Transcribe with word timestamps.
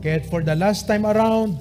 Kaya't 0.00 0.32
for 0.32 0.40
the 0.40 0.56
last 0.56 0.88
time 0.88 1.04
around, 1.04 1.60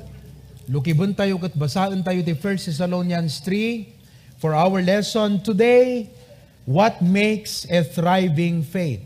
lukibon 0.72 1.12
tayo 1.12 1.36
kat 1.44 1.52
basaan 1.60 2.00
tayo 2.00 2.24
ti 2.24 2.32
1 2.32 2.72
Thessalonians 2.72 3.44
3 3.44 4.40
for 4.40 4.56
our 4.56 4.80
lesson 4.80 5.44
today, 5.44 6.08
what 6.64 7.04
makes 7.04 7.68
a 7.68 7.84
thriving 7.84 8.64
faith? 8.64 9.04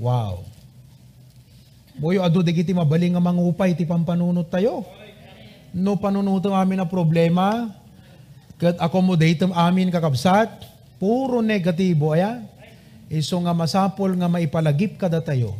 Wow. 0.00 0.48
Boyo 2.00 2.24
ado 2.24 2.40
digiti 2.40 2.72
mabaling 2.72 3.14
nga 3.14 3.22
mangupay 3.22 3.76
ti 3.76 3.84
pampanunot 3.84 4.48
tayo. 4.48 4.88
No 5.76 6.00
panunuto 6.00 6.56
amin 6.56 6.80
na 6.80 6.88
problema, 6.88 7.68
kat 8.56 8.80
accommodate 8.80 9.44
amin 9.52 9.92
kakabsat, 9.92 10.48
puro 10.96 11.44
negatibo 11.44 12.16
aya. 12.16 12.40
Iso 13.12 13.36
nga 13.44 13.52
masapol 13.52 14.16
nga 14.16 14.24
maipalagip 14.24 14.96
kada 14.96 15.20
tayo. 15.20 15.52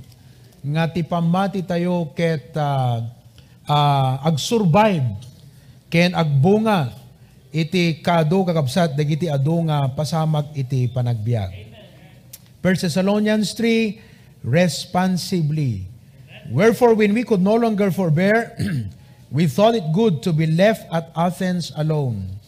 Nga 0.65 0.85
ti 0.97 1.05
pamati 1.05 1.61
tayo 1.61 2.09
ket 2.17 2.57
uh, 2.57 3.05
uh, 3.69 4.13
ag-survive 4.25 5.05
ken 5.93 6.17
agbunga 6.17 6.89
iti 7.53 8.01
kado 8.01 8.49
kakabsat 8.49 8.97
dagiti 8.97 9.29
adu 9.29 9.61
nga 9.69 9.87
pasamag 9.93 10.51
iti 10.57 10.89
panagbiag. 10.89 11.53
1 12.65 12.81
Thessalonians 12.81 13.53
3 13.53 14.43
responsibly. 14.43 15.85
Wherefore 16.49 16.97
when 16.97 17.13
we 17.13 17.29
could 17.29 17.45
no 17.45 17.61
longer 17.61 17.93
forbear 17.93 18.57
we 19.37 19.45
thought 19.45 19.77
it 19.77 19.85
good 19.93 20.25
to 20.25 20.33
be 20.33 20.49
left 20.49 20.89
at 20.89 21.13
Athens 21.13 21.73
alone 21.77 22.41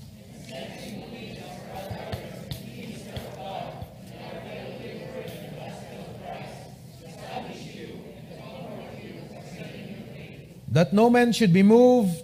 that 10.77 10.93
no 10.93 11.09
man 11.09 11.33
should 11.33 11.55
be 11.55 11.63
moved 11.63 12.21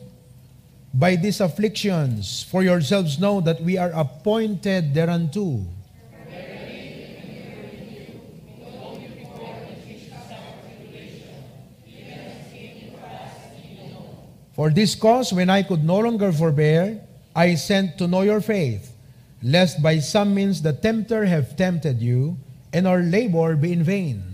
by 0.93 1.17
these 1.17 1.41
afflictions, 1.41 2.45
for 2.51 2.63
yourselves 2.63 3.19
know 3.19 3.41
that 3.41 3.59
we 3.63 3.79
are 3.79 3.89
appointed 3.97 4.93
thereunto. 4.93 5.65
For 14.53 14.69
this 14.69 14.95
cause, 14.97 15.33
when 15.33 15.49
I 15.49 15.63
could 15.63 15.83
no 15.83 16.01
longer 16.01 16.31
forbear, 16.31 17.01
I 17.35 17.55
sent 17.55 17.97
to 17.97 18.07
know 18.07 18.21
your 18.21 18.43
faith, 18.43 18.95
lest 19.43 19.81
by 19.83 20.01
some 20.01 20.35
means 20.35 20.61
the 20.61 20.75
tempter 20.75 21.25
have 21.25 21.57
tempted 21.57 22.03
you, 22.03 22.37
and 22.71 22.87
our 22.87 23.01
labor 23.01 23.57
be 23.57 23.73
in 23.73 23.83
vain. 23.83 24.32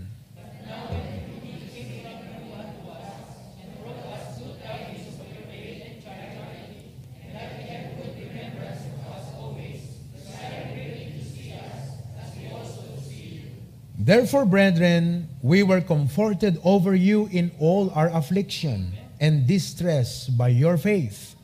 Therefore, 14.09 14.43
brethren, 14.43 15.29
we 15.43 15.61
were 15.61 15.81
comforted 15.81 16.59
over 16.63 16.95
you 16.95 17.29
in 17.31 17.51
all 17.59 17.91
our 17.93 18.09
affliction 18.09 18.97
and 19.19 19.45
distress 19.45 20.27
by 20.27 20.47
your 20.47 20.77
faith. 20.77 21.35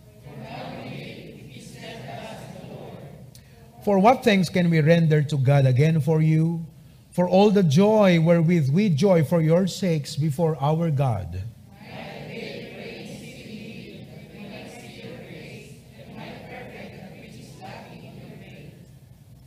For 3.83 3.99
what 3.99 4.23
thanks 4.23 4.49
can 4.49 4.71
we 4.71 4.81
render 4.81 5.21
to 5.21 5.37
God 5.37 5.67
again 5.67 6.01
for 6.01 6.23
you? 6.23 6.65
For 7.11 7.29
all 7.29 7.51
the 7.51 7.61
joy 7.61 8.19
wherewith 8.19 8.71
we 8.73 8.89
joy 8.89 9.23
for 9.23 9.43
your 9.43 9.67
sakes 9.67 10.15
before 10.15 10.57
our 10.59 10.89
God. 10.89 11.43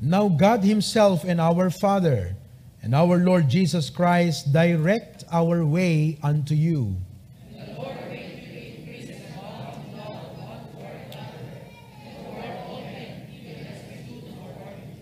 Now 0.00 0.28
God 0.28 0.62
Himself 0.62 1.24
and 1.24 1.40
our 1.40 1.68
Father, 1.68 2.37
and 2.82 2.94
our 2.94 3.18
Lord 3.18 3.48
Jesus 3.48 3.90
Christ 3.90 4.52
direct 4.52 5.24
our 5.32 5.64
way 5.64 6.18
unto 6.22 6.54
you. 6.54 6.96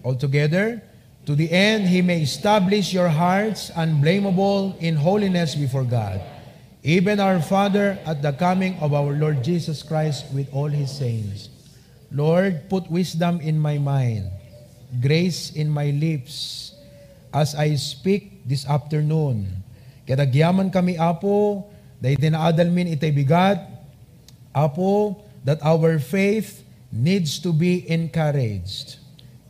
Altogether, 0.04 0.82
to 1.26 1.34
the 1.34 1.50
end 1.50 1.88
he 1.88 2.00
may 2.00 2.22
establish 2.22 2.94
your 2.94 3.08
hearts 3.08 3.74
unblameable 3.74 4.78
in 4.78 4.94
holiness 4.94 5.56
before 5.56 5.82
God, 5.82 6.22
even 6.84 7.18
our 7.18 7.42
Father 7.42 7.98
at 8.06 8.22
the 8.22 8.30
coming 8.30 8.78
of 8.78 8.94
our 8.94 9.10
Lord 9.10 9.42
Jesus 9.42 9.82
Christ 9.82 10.30
with 10.32 10.46
all 10.54 10.70
his 10.70 10.94
saints. 10.94 11.50
Lord, 12.12 12.70
put 12.70 12.88
wisdom 12.88 13.40
in 13.40 13.58
my 13.58 13.78
mind, 13.78 14.30
grace 15.02 15.50
in 15.50 15.68
my 15.68 15.90
lips, 15.90 16.75
as 17.36 17.52
I 17.52 17.76
speak 17.76 18.40
this 18.48 18.64
afternoon. 18.64 19.60
Kaya 20.08 20.24
nagyaman 20.24 20.72
kami, 20.72 20.96
Apo, 20.96 21.68
dahil 22.00 22.16
tinaadalmin 22.16 22.96
itay 22.96 23.12
bigat, 23.12 23.60
Apo, 24.56 25.20
that 25.44 25.60
our 25.60 26.00
faith 26.00 26.64
needs 26.88 27.36
to 27.36 27.52
be 27.52 27.84
encouraged. 27.92 28.96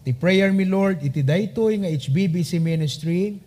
Ti 0.03 0.11
prayer 0.19 0.51
mi 0.51 0.67
Lord, 0.67 1.07
iti 1.07 1.23
daytoy 1.23 1.87
nga 1.87 1.91
HBBC 1.91 2.59
ministry, 2.59 3.39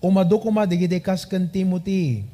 umado 0.00 0.40
kuma 0.40 0.64
digiti 0.64 0.96
kas 1.04 1.28
Timothy, 1.28 2.24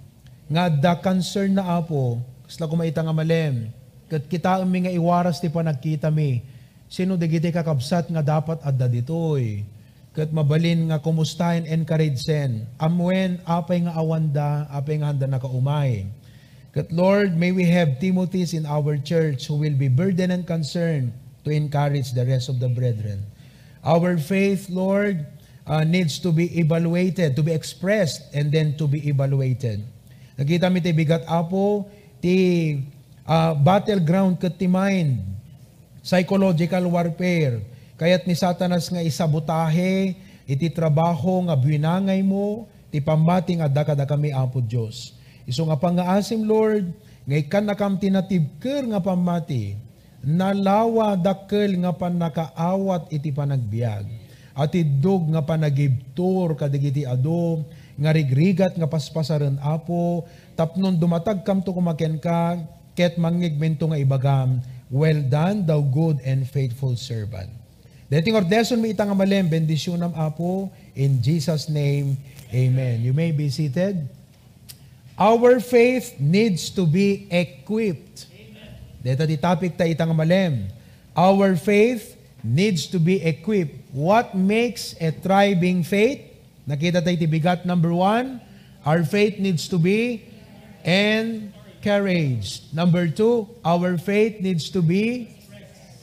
nga 0.47 0.71
da 0.71 0.95
concern 0.95 1.59
na 1.59 1.79
apo, 1.79 2.23
kasla 2.49 2.71
kumaita 2.71 3.05
nga 3.05 3.15
malem, 3.15 3.69
kat 4.09 4.25
kita 4.31 4.63
mi 4.65 4.87
nga 4.87 4.93
iwaras 4.95 5.39
ti 5.39 5.53
panagkita 5.53 6.09
mi, 6.09 6.41
sino 6.89 7.15
digiti 7.15 7.53
kakabsat 7.53 8.09
nga 8.09 8.23
dapat 8.25 8.59
adda 8.65 8.89
ditoy, 8.89 9.63
kat 10.19 10.34
mabalin 10.34 10.91
nga 10.91 10.99
kumustahin 10.99 11.62
encourage 11.62 12.27
sen, 12.27 12.67
amwen 12.83 13.39
apay 13.47 13.87
nga 13.87 13.95
awanda, 13.95 14.67
apay 14.67 14.99
nga 14.99 15.15
handa 15.15 15.31
nakaumay. 15.31 16.11
Kat 16.75 16.91
Lord, 16.91 17.39
may 17.39 17.55
we 17.55 17.62
have 17.71 18.03
Timothy's 18.03 18.51
in 18.51 18.67
our 18.67 18.99
church 18.99 19.47
who 19.47 19.55
will 19.55 19.78
be 19.78 19.87
burdened 19.87 20.34
and 20.34 20.43
concerned 20.43 21.15
to 21.47 21.55
encourage 21.55 22.19
the 22.19 22.27
rest 22.27 22.51
of 22.51 22.59
the 22.59 22.67
brethren. 22.67 23.23
Our 23.87 24.19
faith, 24.19 24.67
Lord, 24.67 25.23
uh, 25.71 25.87
needs 25.87 26.19
to 26.27 26.34
be 26.34 26.51
evaluated, 26.59 27.39
to 27.39 27.47
be 27.47 27.55
expressed, 27.55 28.27
and 28.34 28.51
then 28.51 28.75
to 28.75 28.91
be 28.91 29.07
evaluated. 29.07 29.87
Nakita 30.34 30.67
mi 30.67 30.83
ti 30.83 30.91
bigat 30.91 31.31
apo, 31.31 31.87
ti 32.19 32.83
uh, 33.23 33.55
battleground 33.55 34.43
kat 34.43 34.59
ti 34.59 34.67
mind, 34.67 35.23
psychological 36.03 36.91
warfare. 36.91 37.62
Kaya't 37.98 38.31
ni 38.31 38.38
Satanas 38.38 38.86
nga 38.94 39.03
isabotahe, 39.03 40.14
iti 40.47 40.70
trabaho 40.70 41.42
nga 41.50 41.59
binangay 41.59 42.22
mo, 42.22 42.70
ti 42.94 43.03
pamati 43.03 43.59
nga 43.59 43.66
dakada 43.66 44.06
kami 44.06 44.31
apo 44.31 44.62
Diyos. 44.62 45.19
Iso 45.50 45.66
nga 45.66 45.75
pangaasim, 45.75 46.47
Lord, 46.47 46.94
nga 47.26 47.36
ikan 47.42 47.66
na 47.66 47.75
kam 47.75 47.98
tinatibker 47.98 48.86
nga 48.86 49.03
pamati, 49.03 49.75
nalawa 50.22 51.19
dakkel 51.19 51.75
nga 51.82 51.91
panakaawat 51.91 53.10
iti 53.10 53.34
panagbiag. 53.34 54.06
At 54.54 54.78
idog 54.78 55.34
nga 55.34 55.42
panagibtur 55.42 56.54
kadigiti 56.54 57.03
ado, 57.03 57.66
nga 57.98 58.15
rigrigat 58.15 58.78
nga 58.78 58.86
paspasaran 58.86 59.59
apo, 59.59 60.22
tapnon 60.54 60.94
dumatag 60.94 61.42
kam 61.42 61.66
to 61.66 61.75
kumaken 61.75 62.22
ka, 62.22 62.62
ket 62.94 63.19
mangigmento 63.19 63.91
nga 63.91 63.98
ibagam, 63.98 64.62
well 64.86 65.19
done, 65.26 65.66
thou 65.66 65.82
good 65.82 66.22
and 66.22 66.47
faithful 66.47 66.94
servant. 66.94 67.58
Dating 68.09 68.41
ordeson 68.41 68.81
mi 68.81 68.97
itang 68.97 69.13
amalem, 69.13 69.45
bendisyonam 69.53 70.17
apo, 70.17 70.72
in 70.97 71.21
Jesus' 71.21 71.69
name, 71.69 72.16
amen. 72.49 73.05
You 73.05 73.13
may 73.13 73.37
be 73.37 73.53
seated. 73.53 74.09
Our 75.21 75.60
faith 75.60 76.16
needs 76.16 76.72
to 76.72 76.89
be 76.89 77.28
equipped. 77.28 78.33
Dito 79.05 79.28
di 79.28 79.37
topic 79.37 79.77
ta 79.77 79.84
itang 79.84 80.16
malem. 80.16 80.72
Our 81.13 81.53
faith 81.59 82.16
needs 82.41 82.89
to 82.89 82.99
be 82.99 83.21
equipped. 83.21 83.93
What 83.93 84.33
makes 84.33 84.97
a 84.97 85.13
thriving 85.13 85.84
faith? 85.84 86.25
Nakita 86.65 87.04
tayo 87.04 87.19
bigat 87.28 87.69
number 87.69 87.93
one. 87.93 88.41
Our 88.89 89.04
faith 89.04 89.37
needs 89.37 89.69
to 89.69 89.77
be 89.77 90.25
encouraged. 90.81 92.72
Number 92.72 93.04
two, 93.11 93.53
our 93.61 94.01
faith 94.01 94.41
needs 94.41 94.72
to 94.72 94.81
be 94.81 95.38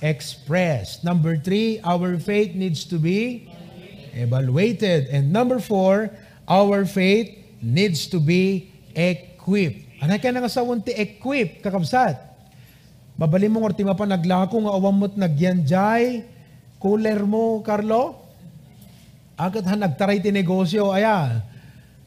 expressed. 0.05 1.01
Number 1.01 1.33
three, 1.33 1.81
our 1.81 2.21
faith 2.21 2.53
needs 2.53 2.85
to 2.93 3.01
be 3.01 3.49
evaluated. 4.13 5.09
And 5.09 5.33
number 5.33 5.57
four, 5.57 6.13
our 6.45 6.85
faith 6.85 7.33
needs 7.57 8.05
to 8.13 8.21
be 8.21 8.69
equipped. 8.93 9.97
Ano 10.05 10.13
ka 10.21 10.29
nga 10.29 10.45
sa 10.45 10.61
ti 10.85 10.93
equip, 10.93 11.65
kakabsat? 11.65 12.21
Babali 13.17 13.49
mo 13.49 13.65
ngorti 13.65 13.81
pa 13.81 14.05
naglako 14.05 14.61
nga 14.61 14.75
awam 14.75 14.95
mo't 15.01 15.15
nagyanjay, 15.17 16.21
cooler 16.77 17.25
mo, 17.25 17.65
Carlo? 17.65 18.21
Agad 19.39 19.65
ha 19.65 19.73
nagtaray 19.73 20.21
ti 20.21 20.29
negosyo, 20.29 20.93
aya. 20.93 21.41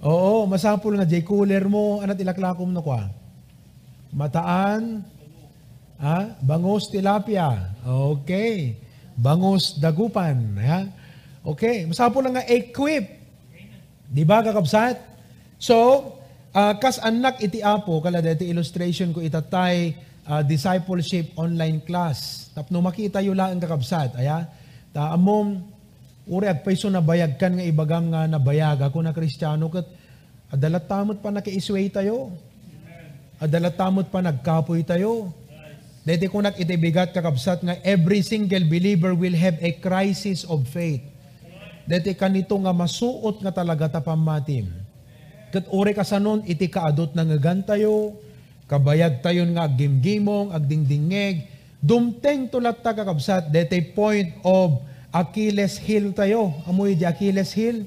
Oo, 0.05 0.47
masapul 0.47 0.94
nga 0.94 1.09
jay 1.09 1.27
cooler 1.27 1.67
mo, 1.67 1.99
anat 1.99 2.21
ilaklakom 2.21 2.71
no 2.71 2.85
kwa. 2.85 3.11
mataan, 4.12 5.05
ah, 5.99 6.35
bangus 6.43 6.91
tilapia. 6.91 7.75
Okay. 7.85 8.79
Bangus 9.19 9.75
dagupan. 9.79 10.55
Ha? 10.62 10.81
Okay. 11.43 11.87
Masapo 11.91 12.23
lang 12.23 12.39
nga 12.39 12.47
equip. 12.47 13.05
Di 14.09 14.23
ba 14.25 14.41
kakabsat? 14.41 14.97
So, 15.59 15.77
uh, 16.55 16.75
kas 16.79 17.03
anak 17.03 17.43
iti 17.43 17.61
apo, 17.61 17.99
kala 18.00 18.23
dati 18.23 18.49
illustration 18.49 19.11
ko 19.12 19.21
itatay 19.21 19.93
uh, 20.31 20.43
discipleship 20.47 21.35
online 21.37 21.83
class. 21.83 22.49
Tapno 22.55 22.81
makita 22.81 23.21
yun 23.21 23.37
lang 23.37 23.59
ang 23.59 23.61
kakabsat. 23.61 24.17
Aya? 24.17 24.49
Ta 24.94 25.12
amom, 25.12 25.61
uri 26.31 26.47
at 26.49 26.65
paiso 26.65 26.89
na 26.89 27.03
bayag 27.05 27.37
kan 27.37 27.53
nga 27.53 27.65
ibagang 27.65 28.15
nga 28.15 28.25
nabayag 28.25 28.81
ako 28.87 29.03
na 29.03 29.12
kristyano 29.12 29.69
kat 29.69 29.85
adalat 30.49 30.89
tamot 30.89 31.19
pa 31.21 31.29
nakiisway 31.29 31.93
tayo. 31.93 32.33
Adalat 33.39 33.77
tamot 33.77 34.09
pa 34.09 34.25
nagkapoy 34.25 34.87
tayo. 34.87 35.35
Dito 36.08 36.25
ko 36.32 36.40
nak 36.40 36.56
itibigat 36.56 37.12
kakabsat 37.12 37.60
nga 37.60 37.76
every 37.84 38.25
single 38.25 38.64
believer 38.64 39.12
will 39.12 39.37
have 39.37 39.60
a 39.60 39.76
crisis 39.76 40.40
of 40.49 40.64
faith. 40.64 41.05
Dito 41.84 42.08
kanito 42.16 42.56
nga 42.56 42.72
masuot 42.72 43.44
nga 43.44 43.52
talaga 43.52 44.00
tapamatim. 44.00 44.72
Kat 45.52 45.69
uri 45.69 45.93
ka 45.93 46.08
sa 46.08 46.16
nun, 46.16 46.40
iti 46.49 46.64
kaadot 46.64 47.12
na 47.12 47.28
ngagan 47.28 47.60
tayo, 47.60 48.16
kabayag 48.64 49.20
tayo 49.20 49.44
nga 49.52 49.69
agimgimong, 49.69 50.49
agdingdingeg, 50.49 51.44
dumteng 51.84 52.49
tulat 52.49 52.81
ta 52.81 52.96
kakabsat, 52.96 53.52
dito 53.52 53.76
point 53.93 54.32
of 54.40 54.81
Achilles 55.12 55.76
heel 55.76 56.16
tayo. 56.16 56.56
Amoy 56.64 56.96
di 56.96 57.05
Achilles 57.05 57.52
heel. 57.52 57.84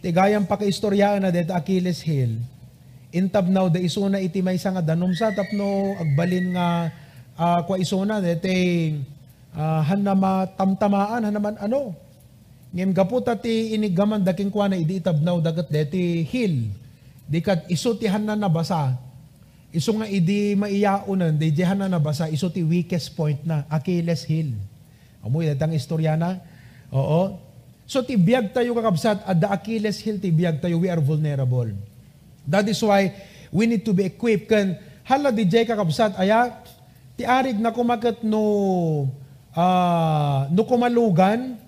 Tigayang 0.00 0.48
pakaistoryaan 0.48 1.20
na 1.20 1.28
dito 1.28 1.52
Achilles 1.52 2.00
heel. 2.00 2.40
Intab 3.12 3.52
now 3.52 3.68
da 3.68 3.84
isuna 3.84 4.16
iti 4.16 4.40
may 4.40 4.56
nga 4.56 4.80
danumsa 4.80 5.28
tapno 5.36 5.92
agbalin 6.00 6.56
nga 6.56 6.88
uh, 7.38 7.60
kwa 7.66 7.76
isuna 7.78 8.18
dito 8.22 8.50
uh, 9.54 9.82
hanama 9.86 10.46
tamtamaan 10.58 11.24
hanaman 11.24 11.56
ano. 11.58 11.94
Ngem 12.74 12.90
gaputa 12.90 13.38
ti 13.38 13.70
inigaman 13.78 14.26
daking 14.26 14.50
kwa 14.50 14.66
na 14.66 14.74
idi 14.74 14.98
itabnaw 14.98 15.38
dagat 15.38 15.70
deti 15.70 16.26
hill. 16.26 16.74
Di 17.30 17.38
kat 17.38 17.70
iso 17.70 17.94
ti 17.94 18.10
na 18.10 18.50
basa. 18.50 18.98
Iso 19.74 19.90
nga 19.94 20.06
idi 20.06 20.54
maiyaunan, 20.54 21.34
di 21.34 21.50
hanan 21.62 21.90
na 21.90 21.98
basa, 21.98 22.30
iso 22.30 22.46
ti 22.46 22.62
weakest 22.62 23.18
point 23.18 23.42
na, 23.42 23.66
Achilles 23.66 24.22
heel. 24.22 24.54
Amoy 25.18 25.50
datang 25.50 25.74
istorya 25.74 26.14
na. 26.14 26.38
Oo. 26.94 27.38
So 27.86 28.06
ti 28.06 28.14
biyag 28.14 28.54
tayo 28.54 28.70
kakabsat 28.74 29.26
at 29.26 29.36
the 29.38 29.48
Achilles 29.50 29.98
heel 29.98 30.22
ti 30.22 30.30
biyag 30.30 30.62
tayo 30.62 30.78
we 30.78 30.86
are 30.86 31.02
vulnerable. 31.02 31.70
That 32.46 32.70
is 32.70 32.78
why 32.82 33.12
we 33.50 33.66
need 33.66 33.82
to 33.86 33.92
be 33.92 34.06
equipped 34.06 34.46
kan 34.46 34.78
hala 35.06 35.34
di 35.34 35.42
jay 35.42 35.66
kakabsat 35.66 36.16
aya 36.22 36.54
ti 37.14 37.22
arig 37.22 37.58
na 37.58 37.70
kumakat 37.70 38.22
no 38.26 38.44
uh, 39.54 40.50
no 40.50 40.62
kumalugan 40.66 41.58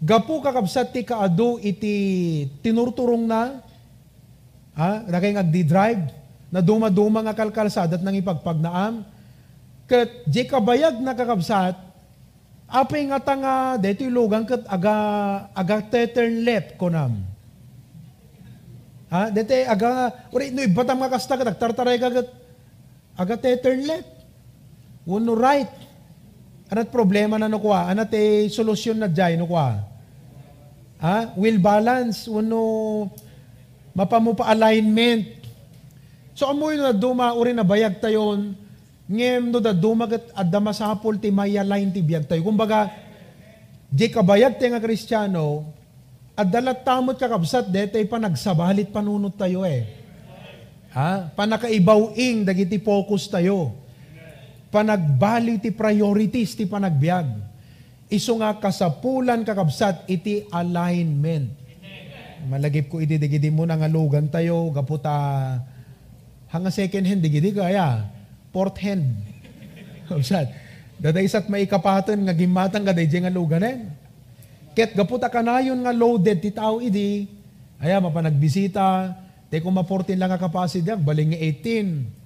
gapu 0.00 0.40
kakabsat 0.40 0.92
ti 0.92 1.04
kaado 1.04 1.60
iti 1.60 1.94
tinurturong 2.60 3.24
na 3.24 3.60
ha 4.76 5.04
nakay 5.08 5.36
ngagdi-drive 5.36 6.02
na 6.52 6.60
duma-duma 6.64 7.20
nga 7.24 7.36
kalkalsadat 7.36 8.00
nang 8.00 8.16
ipagpagnaam 8.16 9.04
ket 9.84 10.24
di 10.28 10.44
kabayag 10.48 11.00
na 11.00 11.12
kakabsat 11.12 11.86
Apay 12.66 13.06
nga 13.06 13.22
tanga, 13.22 13.78
dito 13.78 14.02
ilugang 14.02 14.42
kat 14.42 14.66
aga, 14.66 14.94
aga 15.54 15.78
turn 15.86 16.42
left 16.42 16.74
ko 16.74 16.90
nam. 16.90 17.22
Ha? 19.06 19.30
Dito 19.30 19.54
aga, 19.54 20.10
uri, 20.34 20.50
no 20.50 20.66
ibatang 20.66 20.98
mga 20.98 21.14
kasta 21.14 21.38
kat, 21.38 21.54
tartaray 21.54 21.94
ka 22.02 22.10
kat, 22.10 22.28
aga 23.14 23.34
turn 23.38 23.86
left. 23.86 24.15
Uno 25.06 25.38
right. 25.38 25.70
Anat 26.66 26.90
problema 26.90 27.38
na 27.38 27.46
nukwa? 27.46 27.86
Anat 27.86 28.10
eh, 28.18 28.50
solusyon 28.50 28.98
na 28.98 29.06
dyan 29.06 29.38
nukwa? 29.38 29.78
Ha? 30.98 31.32
Will 31.38 31.62
balance. 31.62 32.26
Uno, 32.26 33.06
mapamupa 33.94 34.50
alignment. 34.50 35.46
So 36.36 36.50
amoy 36.50 36.76
na 36.76 36.92
duma, 36.92 37.32
uri 37.32 37.56
na 37.56 37.64
bayag 37.64 37.96
tayon, 37.96 38.52
ngem 39.08 39.48
no 39.48 39.56
da 39.56 39.72
dumagat 39.72 40.28
at 40.36 40.44
damasapol 40.44 41.16
ti 41.16 41.32
maya 41.32 41.64
line 41.64 41.88
ti 41.88 42.04
biyag 42.04 42.28
tayo. 42.28 42.44
Kumbaga, 42.44 42.92
di 43.88 44.12
kabayag 44.12 44.60
ti 44.60 44.68
nga 44.68 44.82
kristyano, 44.82 45.64
at 46.36 46.44
dalat 46.52 46.84
tamot 46.84 47.16
kakabsat, 47.16 47.72
detay 47.72 48.04
pa 48.04 48.20
nagsabalit 48.20 48.92
panunot 48.92 49.32
tayo 49.32 49.64
eh. 49.64 49.88
Ha? 50.92 51.32
Panakaibawing, 51.32 52.44
dagiti 52.44 52.76
focus 52.76 53.32
tayo. 53.32 53.72
Panagbali 54.70 55.62
ti 55.62 55.70
priorities 55.70 56.58
ti 56.58 56.66
panagbiag. 56.66 57.26
Iso 58.06 58.38
nga 58.38 58.54
kasapulan 58.58 59.42
kakabsat, 59.42 60.06
iti 60.06 60.46
alignment. 60.50 61.50
Malagip 62.46 62.86
ko 62.86 63.02
iti 63.02 63.18
digidi 63.18 63.50
mo 63.50 63.66
nga 63.66 63.90
lugan 63.90 64.30
tayo, 64.30 64.70
gaputa 64.70 65.14
hanga 66.46 66.70
second 66.70 67.02
hand 67.02 67.22
digidi 67.22 67.50
kaya 67.50 68.06
fourth 68.54 68.78
hand. 68.78 69.10
Usad. 70.14 70.46
Dadaysat 70.96 71.50
may 71.52 71.66
kapaton 71.68 72.24
nga 72.24 72.32
gimatang 72.32 72.86
gaday 72.86 73.10
nga 73.10 73.32
luganen. 73.32 73.90
Ket 74.72 74.96
gaputa 74.96 75.28
kanayon 75.28 75.76
nga 75.82 75.92
loaded 75.92 76.40
ti 76.40 76.54
tao 76.54 76.80
idi. 76.80 77.28
Aya 77.76 78.00
mapanagbisita, 78.00 79.12
te 79.52 79.60
kung 79.60 79.76
ma-14 79.76 80.16
lang 80.16 80.32
nga 80.32 80.40
capacity, 80.40 80.88
baling 80.96 81.36
nga 81.36 81.40
18. 81.40 82.25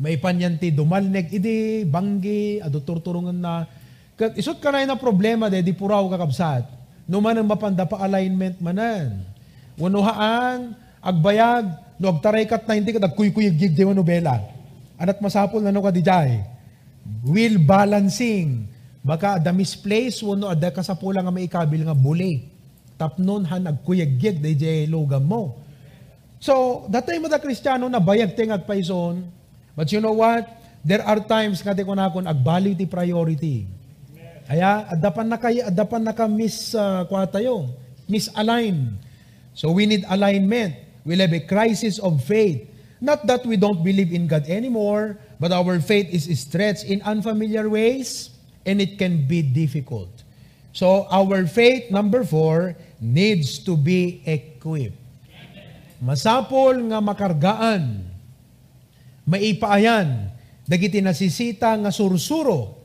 May 0.00 0.16
panyanti 0.16 0.72
dumalnek 0.72 1.28
idi, 1.28 1.84
banggi, 1.84 2.64
ado 2.64 2.80
turturungan 2.80 3.36
na. 3.36 3.68
Ket 4.16 4.32
isot 4.40 4.56
kanay 4.56 4.88
na 4.88 4.96
problema 4.96 5.52
de 5.52 5.60
di 5.60 5.76
puraw 5.76 6.08
kakabsat. 6.08 6.64
Numan 7.04 7.36
ang 7.36 7.44
mapanda 7.44 7.84
pa 7.84 8.00
alignment 8.00 8.56
manan. 8.64 9.20
Unuhaan, 9.76 10.72
agbayag, 11.04 11.68
no 12.00 12.16
agtaray 12.16 12.48
kat 12.48 12.64
na 12.64 12.80
hindi 12.80 12.96
ka 12.96 13.00
nagkuy-kuyig 13.04 13.56
gig 13.60 13.76
di 13.76 13.84
nobela 13.84 14.40
Anat 14.96 15.20
masapol 15.20 15.60
na 15.60 15.68
no 15.68 15.84
ka 15.84 15.92
dijay. 15.92 16.48
Will 17.20 17.60
balancing. 17.60 18.72
Baka 19.04 19.36
the 19.36 19.52
misplace 19.52 20.20
wano 20.24 20.48
ada 20.48 20.72
kasapulang 20.72 21.28
nga 21.28 21.32
maikabil 21.32 21.84
nga 21.84 21.96
buli. 21.96 22.48
Tapnon 22.96 23.44
han 23.48 23.68
agkuyagyag 23.68 24.40
DJ 24.40 24.88
logam 24.88 25.24
mo. 25.24 25.60
So, 26.40 26.84
datay 26.88 27.20
mo 27.20 27.28
da 27.28 27.40
kristyano 27.40 27.88
na 27.88 28.00
bayag 28.00 28.32
tingag 28.32 28.64
paison. 28.64 29.39
But 29.76 29.92
you 29.92 30.00
know 30.00 30.16
what? 30.16 30.46
There 30.80 31.04
are 31.04 31.20
times 31.20 31.60
nga 31.60 31.76
ko 31.76 31.92
nakon 31.92 32.24
agbali 32.24 32.76
ti 32.76 32.88
priority. 32.88 33.68
Aya, 34.50 34.90
adapan 34.90 35.30
na 35.30 35.38
kay 35.38 35.62
adapan 35.62 36.02
na 36.02 36.10
ka 36.10 36.26
miss 36.26 36.74
uh, 36.74 37.06
kwa 37.06 37.22
tayo. 37.28 37.70
Misalign. 38.10 38.98
So 39.54 39.70
we 39.70 39.86
need 39.86 40.02
alignment. 40.10 40.74
We'll 41.06 41.22
have 41.22 41.32
a 41.32 41.44
crisis 41.46 42.02
of 42.02 42.18
faith. 42.26 42.66
Not 42.98 43.24
that 43.30 43.46
we 43.46 43.56
don't 43.56 43.80
believe 43.80 44.12
in 44.12 44.26
God 44.26 44.44
anymore, 44.50 45.16
but 45.38 45.54
our 45.54 45.80
faith 45.80 46.12
is 46.12 46.28
stretched 46.36 46.84
in 46.84 47.00
unfamiliar 47.00 47.70
ways 47.70 48.34
and 48.66 48.82
it 48.82 48.98
can 48.98 49.24
be 49.24 49.40
difficult. 49.40 50.10
So 50.74 51.06
our 51.08 51.46
faith, 51.46 51.88
number 51.90 52.24
four, 52.24 52.76
needs 53.00 53.62
to 53.64 53.78
be 53.78 54.20
equipped. 54.26 54.98
Masapol 56.02 56.92
nga 56.92 56.98
makargaan, 57.00 58.09
maipaayan, 59.30 60.34
dagiti 60.66 60.98
nasisita 60.98 61.78
nga 61.78 61.94
sursuro, 61.94 62.82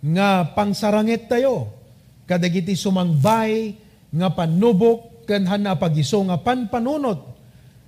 nga 0.00 0.48
pangsarangit 0.56 1.28
tayo, 1.28 1.68
kadagiti 2.24 2.72
sumangbay, 2.72 3.76
nga 4.16 4.32
panubok, 4.32 5.28
kan 5.28 5.44
hanapagiso 5.44 6.24
nga 6.24 6.40
panpanunot, 6.40 7.20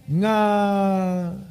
nga 0.05 0.37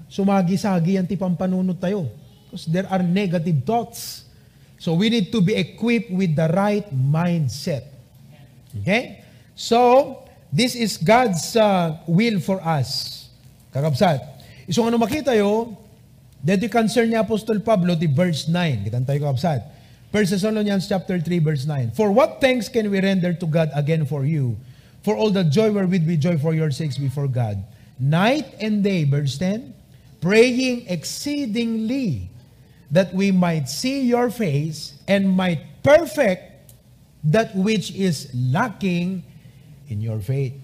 sumagi-sagi 0.06 1.02
ang 1.02 1.10
tipang 1.10 1.34
panunod 1.34 1.82
tayo. 1.82 2.06
Because 2.46 2.70
there 2.70 2.86
are 2.92 3.02
negative 3.02 3.66
thoughts. 3.66 4.30
So 4.78 4.94
we 4.94 5.10
need 5.10 5.34
to 5.34 5.42
be 5.42 5.58
equipped 5.58 6.14
with 6.14 6.38
the 6.38 6.52
right 6.54 6.86
mindset. 6.94 7.90
Okay? 8.84 9.24
So, 9.56 10.18
this 10.52 10.76
is 10.76 10.96
God's 11.00 11.56
uh, 11.56 12.00
will 12.08 12.40
for 12.40 12.60
us. 12.64 13.20
Kakabsat. 13.72 14.20
Isong 14.68 14.88
ano 14.88 15.00
makita 15.00 15.36
yo, 15.36 15.76
dito 16.42 16.66
concern 16.74 17.14
ni 17.14 17.18
Apostol 17.18 17.62
Pablo, 17.62 17.94
di 17.94 18.10
verse 18.10 18.50
9. 18.50 18.90
Kitan 18.90 19.06
tayo 19.06 19.30
kakabsat. 19.30 19.62
1 20.12 20.28
Thessalonians 20.28 20.90
chapter 20.90 21.22
3 21.22 21.40
verse 21.40 21.64
9. 21.64 21.96
For 21.96 22.12
what 22.12 22.44
thanks 22.44 22.68
can 22.68 22.92
we 22.92 23.00
render 23.00 23.32
to 23.32 23.48
God 23.48 23.72
again 23.72 24.04
for 24.04 24.28
you? 24.28 24.60
For 25.02 25.16
all 25.16 25.32
the 25.32 25.48
joy 25.48 25.72
wherewith 25.72 26.04
we 26.04 26.20
joy 26.20 26.36
for 26.36 26.52
your 26.52 26.70
sakes 26.70 27.00
before 27.00 27.32
God 27.32 27.64
night 28.02 28.58
and 28.58 28.82
day, 28.82 29.06
verse 29.06 29.38
10, 29.38 29.78
praying 30.20 30.90
exceedingly 30.90 32.34
that 32.90 33.14
we 33.14 33.30
might 33.30 33.70
see 33.70 34.02
your 34.10 34.34
face 34.34 34.98
and 35.06 35.30
might 35.30 35.62
perfect 35.86 36.74
that 37.22 37.54
which 37.54 37.94
is 37.94 38.34
lacking 38.34 39.22
in 39.88 40.02
your 40.02 40.18
faith. 40.18 40.58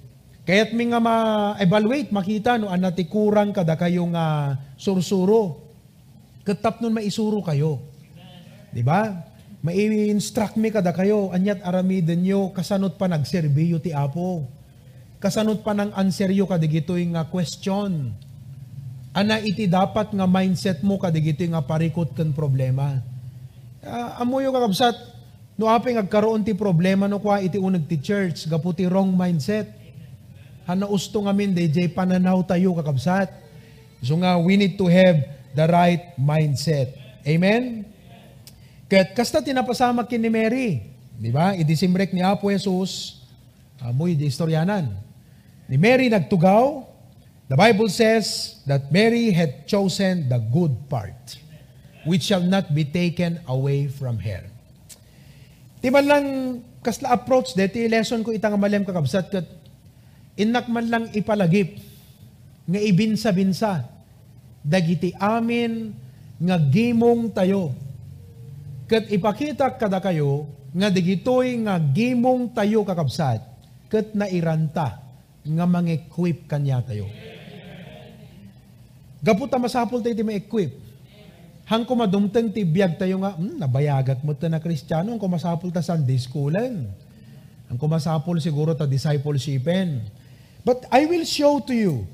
Kaya't 0.49 0.73
mi 0.73 0.89
nga 0.89 0.97
ma-evaluate, 0.97 2.09
makita 2.09 2.57
no, 2.57 2.73
anati 2.73 3.05
kurang 3.05 3.53
kada 3.53 3.77
kayong 3.77 4.17
uh, 4.17 4.57
sursuro. 4.79 5.66
Katap 6.47 6.79
nun 6.79 6.95
maisuro 6.95 7.43
kayo. 7.43 7.83
Di 8.71 8.79
ba? 8.79 9.27
Mai-instruct 9.59 10.55
mi 10.55 10.71
kada 10.71 10.95
kayo, 10.95 11.27
anyat 11.35 11.59
aramiden 11.59 12.23
nyo, 12.23 12.55
kasanot 12.55 12.95
pa 12.95 13.11
nagserbiyo 13.11 13.83
ti 13.83 13.91
Apo. 13.91 14.47
Kasanot 15.19 15.59
pa 15.59 15.75
ng 15.75 15.91
anseryo 15.91 16.47
kadigitoy 16.47 17.03
nga 17.11 17.27
question. 17.27 18.15
Ana 19.11 19.43
iti 19.43 19.67
dapat 19.67 20.15
nga 20.15 20.23
mindset 20.23 20.85
mo 20.87 20.95
kadigitoy 20.95 21.51
nga 21.51 21.59
parikot 21.59 22.15
kan 22.15 22.31
problema. 22.31 23.03
Uh, 23.83 24.21
amo 24.23 24.39
yung 24.39 24.55
kakabsat, 24.55 24.95
no 25.59 25.67
aping 25.67 25.99
agkaroon 25.99 26.47
ti 26.47 26.55
problema 26.55 27.09
no 27.11 27.19
kwa 27.19 27.43
iti 27.43 27.59
unag 27.59 27.91
ti 27.91 27.99
church, 27.99 28.47
gaputi 28.47 28.87
wrong 28.87 29.11
mindset. 29.11 29.67
Hana 30.63 30.87
usto 30.87 31.19
ngamin, 31.19 31.51
DJ, 31.51 31.91
pananaw 31.91 32.39
tayo 32.47 32.71
kakabsat. 32.77 33.35
So 33.99 34.15
nga, 34.21 34.37
we 34.37 34.53
need 34.55 34.77
to 34.77 34.85
have 34.85 35.17
the 35.57 35.65
right 35.65 36.13
mindset. 36.21 36.93
Amen? 37.25 37.81
Kat 38.85 39.17
kasta 39.17 39.41
tinapasama 39.41 40.05
kin 40.05 40.21
ni 40.21 40.29
Mary, 40.29 40.85
di 41.17 41.33
ba? 41.33 41.57
Idisimrek 41.57 42.13
ni 42.13 42.21
Apo 42.21 42.53
Jesus, 42.53 43.19
amoy 43.81 44.13
di 44.13 44.29
istoryanan. 44.29 44.93
Ni 45.65 45.75
Mary 45.75 46.07
nagtugaw, 46.07 46.85
the 47.49 47.57
Bible 47.57 47.89
says 47.89 48.55
that 48.69 48.93
Mary 48.93 49.33
had 49.33 49.65
chosen 49.65 50.29
the 50.29 50.39
good 50.53 50.71
part, 50.87 51.35
which 52.05 52.29
shall 52.29 52.45
not 52.45 52.71
be 52.71 52.85
taken 52.85 53.41
away 53.49 53.89
from 53.89 54.21
her. 54.21 54.45
Di 55.83 55.89
man 55.91 56.05
lang 56.07 56.25
kasla 56.79 57.17
approach 57.17 57.57
deti 57.57 57.89
lesson 57.91 58.23
ko 58.23 58.31
itang 58.31 58.55
malem 58.55 58.87
kakabsat 58.87 59.27
kat 59.27 59.47
inak 60.39 60.69
man 60.71 60.87
lang 60.87 61.03
ipalagip 61.11 61.75
nga 62.63 62.79
ibinsa-binsa 62.79 63.96
dagiti 64.67 65.15
amin 65.15 65.95
nga 66.43 66.59
gimong 66.59 67.31
tayo 67.31 67.71
kat 68.91 69.07
ipakita 69.07 69.71
kada 69.79 70.03
kayo 70.03 70.51
nga 70.75 70.91
digitoy 70.91 71.55
nga 71.63 71.79
gimong 71.79 72.51
tayo 72.51 72.83
kakabsat 72.83 73.39
kat 73.87 74.11
nairanta 74.11 75.07
nga 75.47 75.65
mang-equip 75.67 76.43
kanya 76.49 76.83
tayo. 76.83 77.07
Gaputa 79.23 79.55
masapol 79.57 80.03
tayo 80.03 80.13
ti 80.13 80.23
ma-equip. 80.23 80.71
Hang 81.67 81.83
kumadumteng 81.83 82.51
ti 82.51 82.63
biyag 82.63 82.95
tayo 82.95 83.19
nga, 83.19 83.35
hmm, 83.35 83.59
nabayagat 83.59 84.23
mo 84.23 84.31
ta 84.31 84.47
na 84.47 84.59
kristyano, 84.59 85.11
ang 85.11 85.19
kumasapol 85.19 85.67
ta 85.71 85.83
Sunday 85.83 86.15
schoolen. 86.15 86.87
Ang 87.67 87.77
kumasapol 87.79 88.39
siguro 88.39 88.71
ta 88.71 88.87
discipleshipen. 88.87 89.99
But 90.63 90.87
I 90.91 91.07
will 91.07 91.27
show 91.27 91.59
to 91.63 91.75
you, 91.75 92.07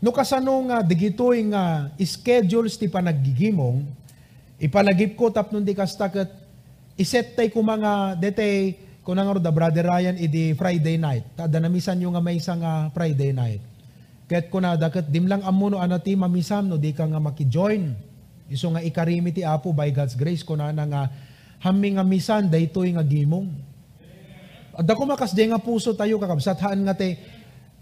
no 0.00 0.12
kasano 0.12 0.52
nga 0.68 0.84
digitoy 0.84 1.46
nga 1.48 1.92
schedules 2.00 2.76
ti 2.76 2.88
panaggigimong, 2.88 3.84
ipalagip 4.60 5.16
ko 5.16 5.32
tapnon 5.32 5.64
di 5.64 5.72
kastaket, 5.72 6.28
iset 6.96 7.36
tay 7.36 7.48
ko 7.48 7.64
mga 7.64 8.16
dete, 8.20 8.76
kung 9.06 9.14
nga 9.14 9.38
da 9.38 9.54
brother 9.54 9.86
Ryan 9.86 10.18
idi 10.18 10.50
Friday 10.58 10.98
night. 10.98 11.38
Tada 11.38 11.62
namisan 11.62 12.02
yung 12.02 12.18
nga 12.18 12.24
may 12.24 12.42
isang 12.42 12.58
uh, 12.58 12.90
Friday 12.90 13.30
night. 13.30 13.62
Ket 14.26 14.50
ko 14.50 14.58
na 14.58 14.74
dakat 14.74 15.06
dim 15.06 15.30
lang 15.30 15.46
amuno 15.46 15.78
anati 15.78 16.18
mamisam 16.18 16.66
no 16.66 16.74
di 16.74 16.90
ka 16.90 17.06
nga 17.06 17.22
maki-join. 17.22 17.94
Iso 18.50 18.66
nga 18.74 18.82
ikarimi 18.82 19.30
ti 19.30 19.46
Apo 19.46 19.70
by 19.70 19.94
God's 19.94 20.18
grace 20.18 20.42
ko 20.42 20.58
na 20.58 20.74
nga 20.74 21.06
hami 21.62 21.94
nga 21.94 22.02
misan 22.02 22.50
daytoy 22.50 22.98
nga 22.98 23.06
gimong. 23.06 23.46
Adda 24.74 24.98
ko 24.98 25.06
makas 25.06 25.30
nga 25.38 25.62
puso 25.62 25.94
tayo 25.94 26.18
kakabsat 26.18 26.58
haan 26.66 26.82
nga 26.82 26.98
te 26.98 27.14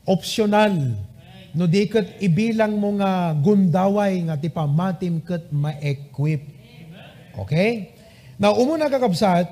optional 0.05 0.93
no 1.55 1.71
di 1.71 1.87
ket 1.87 2.19
ibilang 2.19 2.75
mo 2.75 2.99
nga 2.99 3.31
gundaway 3.39 4.19
nga 4.27 4.35
ti 4.35 4.51
pamatim 4.51 5.23
ket 5.23 5.49
ma-equip. 5.55 6.43
Okay? 7.39 7.95
Now, 8.39 8.59
umuna 8.59 8.91
kakabsat, 8.91 9.47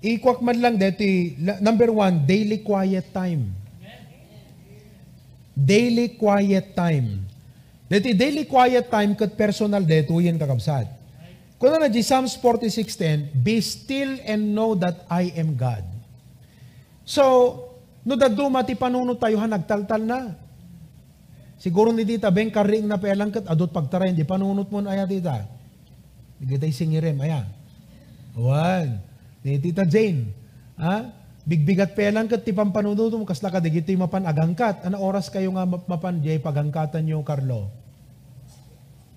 ikwak 0.00 0.40
man 0.40 0.56
lang 0.60 0.74
deti, 0.80 1.36
number 1.60 1.92
one, 1.92 2.24
daily 2.24 2.64
quiet 2.64 3.12
time. 3.12 3.52
Daily 5.52 6.16
quiet 6.16 6.72
time. 6.72 7.28
Deti 7.88 8.12
daily 8.12 8.44
quiet 8.44 8.88
time 8.88 9.16
kat 9.16 9.36
personal 9.36 9.84
deto 9.84 10.16
yan 10.20 10.36
kakabsat. 10.36 10.88
Kung 11.58 11.74
na 11.74 11.90
di 11.90 12.06
Psalms 12.06 12.38
46.10, 12.38 13.34
Be 13.34 13.58
still 13.58 14.22
and 14.22 14.54
know 14.54 14.78
that 14.78 15.02
I 15.10 15.34
am 15.34 15.58
God. 15.58 15.82
So, 17.02 17.24
no 18.06 18.14
daduma 18.14 18.62
ti 18.62 18.78
panunod 18.78 19.18
tayo 19.18 19.42
ha, 19.42 19.50
nagtaltal 19.50 20.06
na. 20.06 20.38
Siguro 21.58 21.90
ni 21.90 22.06
dita, 22.06 22.30
beng 22.30 22.54
karing 22.54 22.86
na 22.86 23.02
pelang 23.02 23.34
kat 23.34 23.42
adot 23.50 23.74
pagtarayin, 23.74 24.14
di 24.14 24.22
panunod 24.22 24.70
mo 24.70 24.78
na 24.78 24.94
aya 24.94 25.04
dita. 25.10 25.42
Di 26.38 26.46
kita 26.46 26.70
singirem, 26.70 27.18
aya. 27.18 27.42
Wan. 28.38 29.02
Ni 29.42 29.58
Tita 29.58 29.82
Jane. 29.82 30.30
Ha? 30.78 31.10
Bigbigat 31.42 31.98
pelang 31.98 32.30
kat 32.30 32.46
ti 32.46 32.54
pampanunod 32.54 33.10
mo, 33.18 33.26
kasla 33.26 33.50
ka 33.50 33.58
digito 33.58 33.90
yung 33.90 34.06
mapan 34.06 34.30
agangkat. 34.30 34.86
Ano 34.86 35.02
oras 35.02 35.26
kayo 35.34 35.50
nga 35.58 35.66
mapan, 35.66 36.22
jay 36.22 36.38
pagangkatan 36.38 37.02
nyo, 37.02 37.26
Carlo? 37.26 37.74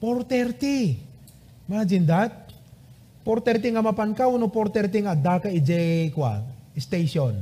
4.30. 0.01 1.69
Imagine 1.69 2.05
that. 2.09 2.33
4.30 3.21 3.77
nga 3.77 3.85
mapan 3.85 4.17
ka, 4.17 4.25
uno 4.25 4.49
4.30 4.49 5.05
nga 5.05 5.13
daka 5.13 5.47
ije 5.53 6.09
kwa, 6.09 6.41
station. 6.73 7.37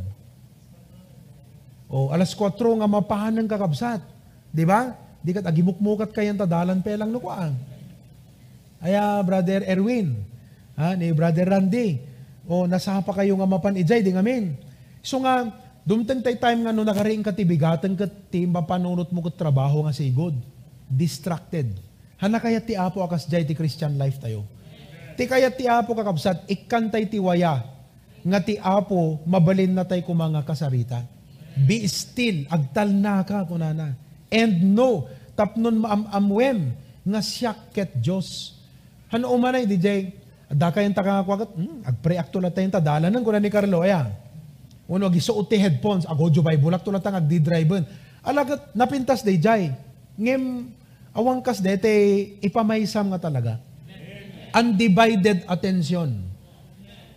O 1.87 2.11
alas 2.11 2.35
4 2.35 2.59
nga 2.83 2.89
mapahan 2.91 3.39
ng 3.39 3.47
kakabsat. 3.47 4.18
Di 4.49 4.65
ba? 4.65 4.93
Di 5.19 5.35
kat 5.35 5.45
agimukmukat 5.45 6.15
kayan 6.15 6.39
tadalan 6.39 6.79
pelang 6.79 7.11
no 7.11 7.19
kwa. 7.21 7.51
Aya, 8.79 9.19
Brother 9.21 9.67
Erwin, 9.67 10.15
ha, 10.79 10.95
ni 10.95 11.11
Brother 11.11 11.43
Randy, 11.43 11.99
o 12.47 12.63
nasa 12.63 12.95
pa 13.03 13.11
kayo 13.11 13.35
nga 13.35 13.43
mapan 13.43 13.75
ijay, 13.75 13.99
di 13.99 14.15
ngamin. 14.15 14.55
So 15.03 15.19
nga, 15.19 15.51
dumteng 15.83 16.23
tay 16.23 16.39
time 16.39 16.63
nga 16.63 16.71
no 16.71 16.87
nakariing 16.87 17.19
ka 17.19 17.35
tibigatan 17.35 17.99
ka 17.99 18.07
ti 18.07 18.47
mapanunot 18.47 19.11
mo 19.11 19.19
kat 19.27 19.35
trabaho 19.35 19.83
nga 19.83 19.91
sigod. 19.91 20.33
Distracted. 20.87 21.75
Hana 22.15 22.39
kaya 22.39 22.63
ti 22.63 22.79
apo 22.79 23.03
akas 23.03 23.27
jay 23.27 23.43
ti 23.43 23.51
Christian 23.53 23.99
life 23.99 24.17
tayo. 24.17 24.47
Ti 25.19 25.27
kaya 25.27 25.51
ti 25.51 25.67
apo 25.67 25.91
kakabsat, 25.91 26.47
ikantay 26.47 27.03
ti 27.11 27.19
waya, 27.19 27.59
nga 28.23 28.39
ti 28.39 28.55
apo, 28.55 29.19
mabalin 29.27 29.75
na 29.75 29.83
tay 29.83 29.99
kumanga 29.99 30.39
kasarita. 30.47 31.03
Be 31.59 31.83
still, 31.91 32.47
agtal 32.47 32.87
na 32.95 33.19
ka, 33.27 33.43
kunana. 33.43 33.99
And 34.29 34.77
know, 34.77 35.09
tapnon 35.33 35.81
maamamwem, 35.81 36.73
nga 37.05 37.21
siya 37.21 37.51
ket 37.73 37.97
Diyos. 37.97 38.57
Hano 39.09 39.33
umanay, 39.33 39.65
DJ, 39.65 40.13
ada 40.49 40.69
kayong 40.69 40.93
takakwagat, 40.93 41.49
hmm, 41.53 41.85
agpreakto 41.85 42.37
na 42.37 42.53
tayong 42.53 42.73
tadalanan 42.73 43.21
ko 43.21 43.29
na 43.33 43.41
ni 43.41 43.49
Carlo, 43.49 43.81
ayan. 43.81 44.13
Uno, 44.89 45.05
gisuot 45.09 45.45
ti 45.49 45.57
headphones, 45.61 46.05
agodyo 46.09 46.41
bay, 46.41 46.57
bulak 46.57 46.81
to 46.81 46.89
natang 46.89 47.17
agdi-drive 47.17 47.85
Alagat, 48.25 48.73
napintas 48.75 49.23
day 49.23 49.39
jay. 49.39 49.71
Ngem, 50.19 50.73
awang 51.15 51.39
kas 51.39 51.63
dete, 51.63 51.89
ipamaysam 52.43 53.07
nga 53.15 53.21
talaga. 53.29 53.61
Undivided 54.51 55.45
attention. 55.47 56.25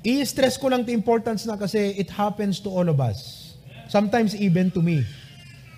I-stress 0.02 0.58
ko 0.58 0.68
lang 0.68 0.84
the 0.84 0.94
importance 0.94 1.46
na 1.46 1.56
kasi 1.56 1.96
it 1.96 2.10
happens 2.12 2.60
to 2.60 2.68
all 2.68 2.86
of 2.86 2.98
us. 2.98 3.52
Sometimes 3.88 4.36
even 4.36 4.70
to 4.70 4.82
me. 4.82 5.06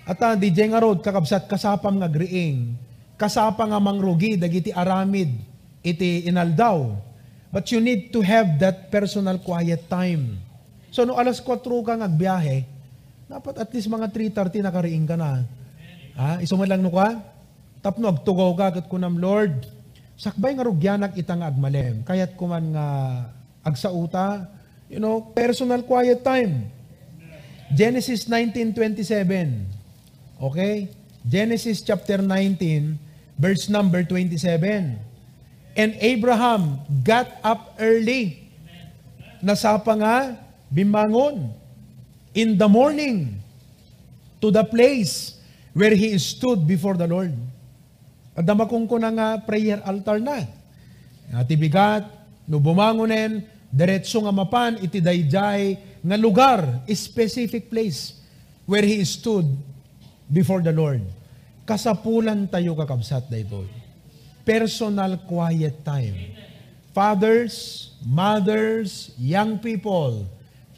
At 0.05 0.21
uh, 0.21 0.37
DJ 0.37 0.69
nga 0.69 0.85
road, 0.85 1.01
kakabsat, 1.01 1.49
kasapam 1.49 1.97
nga 1.97 2.05
griing, 2.05 2.77
kasapa 3.17 3.65
nga 3.65 3.81
mangrugi, 3.81 4.37
dagiti 4.37 4.69
aramid, 4.69 5.33
iti 5.81 6.29
inaldaw. 6.29 6.93
But 7.49 7.65
you 7.73 7.81
need 7.81 8.13
to 8.13 8.21
have 8.21 8.61
that 8.61 8.93
personal 8.93 9.41
quiet 9.41 9.89
time. 9.89 10.37
So 10.93 11.09
no 11.09 11.17
alas 11.17 11.41
4 11.41 11.57
ka 11.59 11.93
ngagbiyahe, 11.97 12.57
dapat 13.25 13.55
at 13.57 13.69
least 13.73 13.89
mga 13.89 14.13
3.30 14.13 14.61
nakariing 14.61 15.09
ka 15.09 15.17
na. 15.17 15.41
Ha? 16.15 16.39
Iso 16.39 16.53
man 16.53 16.69
lang 16.69 16.85
no 16.85 16.93
ka? 16.93 17.17
Tapno 17.81 18.13
agtugaw 18.13 18.53
ka 18.53 18.67
kat 18.79 18.85
kunam 18.85 19.17
Lord, 19.17 19.65
sakbay 20.15 20.53
nga 20.53 20.65
rugyanak 20.65 21.17
itang 21.17 21.41
agmalem. 21.41 22.05
Kayat 22.05 22.37
kuman 22.37 22.77
nga 22.77 22.87
agsauta, 23.65 24.53
you 24.87 25.01
know, 25.01 25.33
personal 25.33 25.81
quiet 25.81 26.21
time. 26.21 26.69
Genesis 27.73 28.29
19:27. 28.29 29.74
Okay? 30.41 30.91
Genesis 31.25 31.81
chapter 31.81 32.21
19, 32.21 32.99
verse 33.39 33.67
number 33.67 34.03
27. 34.03 34.99
And 35.75 35.91
Abraham 35.99 36.79
got 37.03 37.27
up 37.43 37.75
early. 37.79 38.47
Nasapa 39.43 39.93
nga, 39.99 40.17
bimangon 40.71 41.51
in 42.35 42.59
the 42.59 42.67
morning 42.67 43.39
to 44.39 44.51
the 44.51 44.63
place 44.63 45.39
where 45.75 45.95
he 45.95 46.15
stood 46.19 46.63
before 46.63 46.95
the 46.95 47.07
Lord. 47.07 47.35
At 48.35 48.43
damakong 48.43 48.87
ko 48.87 48.99
na 48.99 49.11
nga 49.11 49.27
prayer 49.43 49.79
altar 49.83 50.19
na. 50.19 50.43
Ati 51.35 51.55
bigat, 51.55 52.05
no 52.47 52.59
bumangonen, 52.59 53.43
diretso 53.71 54.23
nga 54.23 54.31
mapan, 54.31 54.79
iti 54.79 54.99
dayjay, 55.03 55.79
nga 55.99 56.17
lugar, 56.19 56.85
specific 56.91 57.67
place 57.67 58.19
where 58.69 58.85
he 58.85 59.01
stood 59.03 59.47
before 60.29 60.61
the 60.61 60.73
Lord. 60.73 61.01
Kasapulan 61.65 62.45
tayo 62.49 62.77
kakabsat 62.77 63.25
daytoy. 63.29 63.85
personal 64.45 65.17
quiet 65.25 65.81
time. 65.81 66.37
Fathers, 66.93 67.91
mothers, 68.05 69.11
young 69.19 69.59
people, 69.59 70.23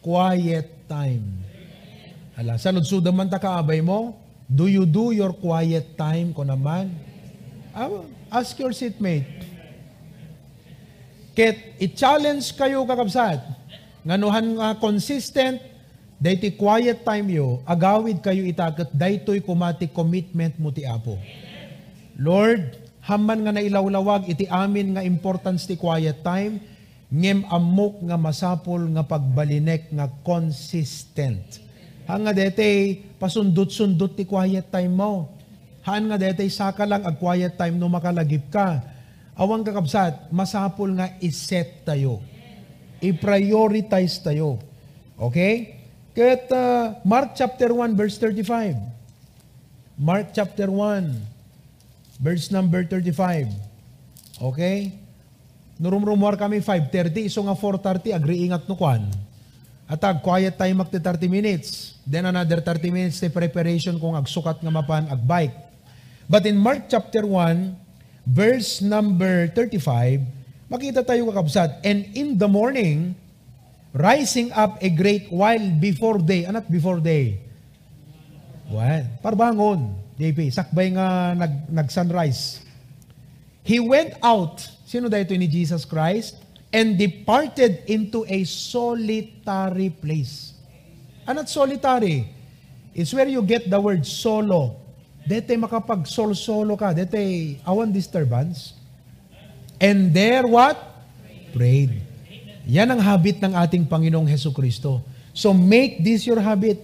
quiet 0.01 0.87
time. 0.89 1.43
Ala, 2.33 2.57
sa 2.57 2.73
lutsudan 2.73 3.13
man 3.13 3.29
ta 3.29 3.37
kaabay 3.37 3.83
mo, 3.83 4.17
do 4.49 4.65
you 4.65 4.87
do 4.87 5.13
your 5.13 5.35
quiet 5.35 5.93
time 5.99 6.33
ko 6.33 6.41
naman? 6.41 6.89
Ah, 7.75 7.91
ask 8.33 8.57
your 8.57 8.73
seatmate. 8.73 9.45
Ket 11.37 11.77
i-challenge 11.77 12.49
kayo 12.57 12.81
kakabsat. 12.87 13.37
Nganuhan 14.01 14.57
nga 14.57 14.69
consistent, 14.81 15.61
dayti 16.17 16.57
quiet 16.57 17.05
time 17.05 17.29
yo, 17.29 17.61
agawid 17.63 18.21
kayo 18.25 18.41
itakat, 18.41 18.89
daytoy 18.93 19.41
kumati 19.41 19.85
commitment 19.89 20.57
mo 20.57 20.73
ti 20.73 20.81
Apo. 20.81 21.17
Lord, 22.17 22.73
haman 23.05 23.45
nga 23.45 23.53
nailawlawag 23.53 24.25
iti 24.25 24.49
amin 24.49 24.97
nga 24.97 25.05
importance 25.05 25.69
ti 25.69 25.77
quiet 25.77 26.25
time, 26.25 26.57
ngem 27.07 27.45
amok 27.47 28.03
nga 28.03 28.17
masapol 28.19 28.83
nga 28.97 29.05
pagbalinek 29.05 29.93
nga 29.93 30.11
consistent. 30.25 31.63
Hanga 32.09 32.35
dete 32.35 32.99
pasundot-sundot 33.21 34.17
ti 34.17 34.25
quiet 34.27 34.73
time 34.73 34.95
mo. 34.95 35.31
Haan 35.87 36.11
nga 36.11 36.19
dete 36.19 36.43
saka 36.51 36.83
lang 36.83 37.03
ag 37.07 37.15
quiet 37.15 37.55
time 37.55 37.79
no 37.79 37.87
makalagip 37.87 38.51
ka. 38.51 38.83
Awang 39.37 39.61
kakabsat, 39.61 40.33
masapol 40.33 40.97
nga 40.97 41.13
iset 41.21 41.85
tayo. 41.85 42.25
I-prioritize 43.05 44.17
tayo. 44.25 44.57
Okay? 45.13 45.76
Ket 46.17 46.49
uh, 46.49 46.97
Mark 47.05 47.37
chapter 47.37 47.69
1 47.69 47.93
verse 47.93 48.17
35. 48.17 48.73
Mark 50.01 50.33
chapter 50.33 50.65
1 50.65 51.13
verse 52.17 52.49
number 52.49 52.81
35. 52.81 53.53
Okay? 54.41 54.97
Nurumrumor 55.77 56.33
kami 56.33 56.57
5.30, 56.57 57.29
iso 57.29 57.45
nga 57.45 57.53
4.30, 57.53 58.17
agree 58.17 58.49
ingat 58.49 58.65
no 58.65 58.73
kwan. 58.73 59.05
Atag, 59.85 60.25
quiet 60.25 60.57
time 60.57 60.81
magti 60.81 60.97
30 60.97 61.29
minutes. 61.29 62.01
Then 62.01 62.25
another 62.25 62.65
30 62.65 62.89
minutes 62.89 63.21
ti 63.21 63.29
preparation 63.29 64.01
kung 64.01 64.17
agsukat 64.17 64.57
nga 64.57 64.73
mapan 64.73 65.05
agbike. 65.13 65.53
But 66.25 66.49
in 66.49 66.57
Mark 66.57 66.89
chapter 66.89 67.29
1, 67.29 67.77
verse 68.25 68.81
number 68.81 69.53
35, 69.53 70.25
makita 70.65 71.05
tayo 71.05 71.29
kakabsat, 71.29 71.77
And 71.85 72.09
in 72.17 72.41
the 72.41 72.49
morning, 72.49 73.13
rising 73.97 74.53
up 74.53 74.77
a 74.79 74.89
great 74.93 75.27
while 75.33 75.67
before 75.81 76.21
day. 76.21 76.45
Anat 76.45 76.69
before 76.69 77.01
day? 77.01 77.41
Well, 78.69 79.03
parbangon, 79.23 79.95
JP, 80.19 80.53
sakbay 80.53 80.93
nga 80.93 81.33
nag, 81.33 81.71
nag-sunrise. 81.71 82.61
He 83.63 83.79
went 83.79 84.15
out, 84.23 84.63
sino 84.87 85.09
dahito 85.11 85.35
ni 85.35 85.47
Jesus 85.47 85.83
Christ? 85.83 86.39
And 86.71 86.99
departed 86.99 87.87
into 87.87 88.27
a 88.27 88.43
solitary 88.43 89.89
place. 89.89 90.55
Anat 91.27 91.47
solitary? 91.47 92.27
It's 92.95 93.11
where 93.11 93.27
you 93.27 93.43
get 93.43 93.67
the 93.67 93.79
word 93.79 94.07
solo. 94.07 94.79
Dete 95.27 95.59
makapag 95.59 96.07
sol-solo 96.07 96.79
ka. 96.79 96.95
Dete 96.95 97.59
awan 97.67 97.91
disturbance. 97.91 98.71
And 99.79 100.15
there 100.15 100.47
what? 100.47 100.79
Prayed. 101.51 102.06
Yan 102.67 102.91
ang 102.91 102.99
habit 102.99 103.39
ng 103.39 103.55
ating 103.55 103.87
Panginoong 103.87 104.27
Heso 104.27 104.51
Kristo. 104.51 104.99
So 105.31 105.55
make 105.55 106.03
this 106.03 106.27
your 106.27 106.43
habit. 106.43 106.83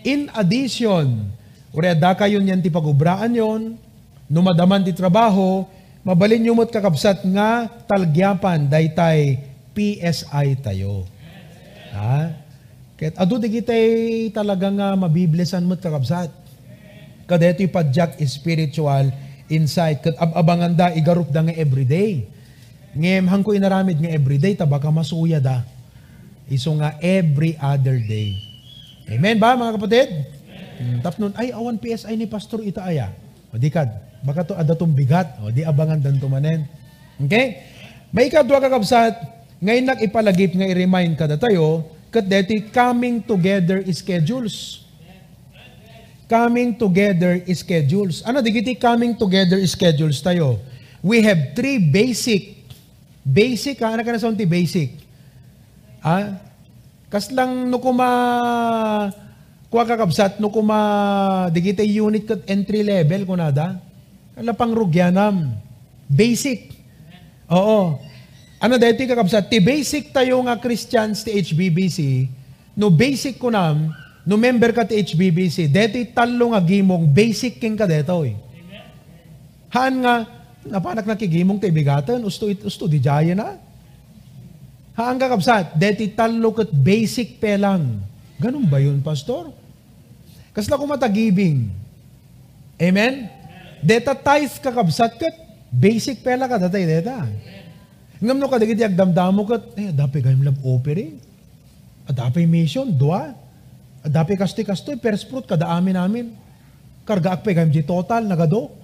In 0.00 0.32
addition, 0.32 1.28
ureda 1.68 2.16
kayo 2.16 2.40
niyan 2.40 2.64
ti 2.64 2.72
pagubraan 2.72 3.36
yon, 3.36 3.76
numadaman 4.24 4.88
ti 4.88 4.96
trabaho, 4.96 5.68
mabalin 6.00 6.40
nyo 6.40 6.56
mo't 6.56 6.72
kakabsat 6.72 7.28
nga 7.28 7.68
talgyapan 7.84 8.64
daytay 8.72 9.44
PSI 9.76 10.56
tayo. 10.64 11.04
Ha? 11.92 12.32
Kahit 12.96 13.14
ado 13.20 13.36
di 13.36 13.52
kitay 13.52 13.86
talaga 14.32 14.72
nga 14.72 14.96
mabiblisan 14.96 15.60
mo't 15.62 15.84
kakabsat. 15.84 16.32
Kadeto 17.28 17.60
padjak 17.68 18.16
spiritual 18.24 19.12
insight. 19.52 20.00
Kat 20.00 20.16
abangan 20.16 20.72
da, 20.72 20.88
igarup 20.96 21.28
da 21.28 21.44
nga 21.44 21.52
everyday. 21.52 22.24
Ngem 22.96 23.24
hang 23.28 23.44
ko 23.44 23.52
inaramid 23.52 24.00
nga 24.00 24.10
everyday, 24.12 24.56
tabaka 24.56 24.88
masuya 24.88 25.42
da. 25.42 25.64
Iso 26.48 26.72
nga 26.80 26.96
every 27.04 27.58
other 27.60 28.00
day. 28.00 28.38
Amen 29.08 29.36
ba 29.36 29.56
mga 29.56 29.76
kapatid? 29.76 30.08
Hmm, 30.78 30.98
tapnon, 31.04 31.32
ay 31.36 31.52
awan 31.52 31.76
PSI 31.76 32.14
ni 32.16 32.28
Pastor 32.28 32.64
ita 32.64 32.84
aya. 32.84 33.12
O 33.52 33.56
di 33.56 33.68
kad, 33.68 33.88
baka 34.24 34.44
to 34.46 34.54
adatong 34.54 34.92
bigat. 34.92 35.40
O 35.44 35.52
di 35.52 35.64
abangan 35.64 36.00
dan 36.00 36.16
tumanen. 36.20 36.68
Okay? 37.18 37.66
May 38.14 38.32
ikadwa 38.32 38.62
kakabsat, 38.62 39.16
ngayon 39.58 39.84
nag 39.84 40.00
ipalagip 40.00 40.54
nga 40.54 40.64
i-remind 40.64 41.18
kada 41.18 41.36
tayo, 41.36 41.82
kat 42.08 42.24
deti 42.24 42.70
coming 42.72 43.20
together 43.20 43.82
schedules. 43.90 44.86
Coming 46.28 46.76
together 46.76 47.40
schedules. 47.52 48.20
Ano, 48.24 48.44
digiti 48.44 48.76
coming 48.76 49.16
together 49.16 49.58
schedules 49.66 50.20
tayo. 50.20 50.60
We 51.00 51.24
have 51.24 51.56
three 51.56 51.80
basic, 51.80 52.57
basic, 53.28 53.84
ha? 53.84 53.92
Ano 53.92 54.00
ka 54.00 54.12
na 54.16 54.20
sa 54.20 54.32
unti 54.32 54.48
basic? 54.48 54.96
Ah, 56.00 56.40
kas 57.12 57.28
lang 57.28 57.68
no 57.68 57.76
kuma 57.76 58.08
kuha 59.68 59.84
kakabsat 59.84 60.40
no 60.40 60.48
kuma 60.48 60.78
digite 61.52 61.84
unit 61.84 62.24
kat 62.24 62.48
entry 62.48 62.80
level 62.80 63.28
ko 63.28 63.36
nada. 63.36 63.76
Kala 64.32 64.56
pang 64.56 64.72
rugyanam. 64.72 65.52
Basic. 66.08 66.72
Oo. 67.52 68.00
Ano 68.58 68.74
dati 68.80 69.04
kakabsat? 69.04 69.50
Ti 69.50 69.58
basic 69.60 70.10
tayo 70.10 70.40
nga 70.46 70.56
Christians 70.56 71.26
ti 71.26 71.36
HBBC. 71.36 72.30
No 72.78 72.88
basic 72.94 73.42
ko 73.42 73.50
nam, 73.50 73.90
no 74.22 74.34
member 74.38 74.70
ka 74.70 74.86
ti 74.86 74.94
HBBC. 74.98 75.66
Dati 75.66 76.06
talo 76.14 76.54
nga 76.54 76.62
gimong 76.62 77.10
basic 77.10 77.58
king 77.58 77.74
ka 77.74 77.90
deto 77.90 78.22
eh. 78.22 78.38
Haan 79.68 80.00
nga, 80.00 80.14
napanak 80.68 81.08
na 81.08 81.16
kigimong 81.16 81.58
ti 81.58 81.72
bigatan, 81.72 82.20
usto, 82.22 82.48
usto 82.64 82.84
di 82.84 83.00
jaya 83.00 83.32
na. 83.32 83.56
Haan 84.98 85.16
ka 85.16 85.30
kabsat, 85.30 85.78
deti 85.78 86.10
talo 86.10 86.50
kat 86.50 86.70
basic 86.74 87.38
pe 87.38 87.54
lang. 87.54 88.02
Ganun 88.38 88.66
ba 88.66 88.82
yun, 88.82 88.98
pastor? 88.98 89.50
Kasla 90.50 90.78
ko 90.78 90.90
matagibing. 90.90 91.70
Amen? 92.78 93.30
Deta 93.78 94.14
tithe 94.14 94.58
ka 94.58 94.74
kabsat 94.74 95.18
kat 95.18 95.34
basic 95.70 96.22
pe 96.22 96.34
lang 96.34 96.50
ka 96.50 96.58
datay 96.58 96.82
deta. 96.82 97.26
Ngam 98.18 98.36
no 98.42 98.50
ka 98.50 98.58
digiti 98.58 98.82
agdamdamo 98.82 99.46
kat, 99.46 99.62
eh, 99.78 99.90
dapat 99.94 100.26
gayam 100.26 100.42
lab 100.42 100.58
offering. 100.66 101.22
Adapi 102.10 102.42
mission, 102.50 102.90
dua. 102.90 103.30
Adapi 104.02 104.34
kastoy-kastoy, 104.34 104.98
first 104.98 105.30
fruit, 105.30 105.46
kada 105.46 105.70
amin. 105.70 105.94
Karga 107.06 107.38
akpe 107.38 107.54
gayam 107.54 107.70
di 107.70 107.86
total, 107.86 108.26
nagado. 108.26 108.74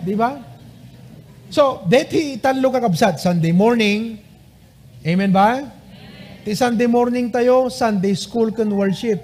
Di 0.00 0.16
ba? 0.16 0.53
So, 1.54 1.86
deti 1.86 2.34
talo 2.42 2.66
ka 2.74 2.82
kabsat, 2.82 3.22
Sunday 3.22 3.54
morning, 3.54 4.18
Amen 5.06 5.30
ba? 5.30 5.62
Ti 6.42 6.50
Sunday 6.50 6.90
morning 6.90 7.30
tayo, 7.30 7.70
Sunday 7.70 8.10
school 8.18 8.50
kan 8.50 8.66
worship. 8.74 9.22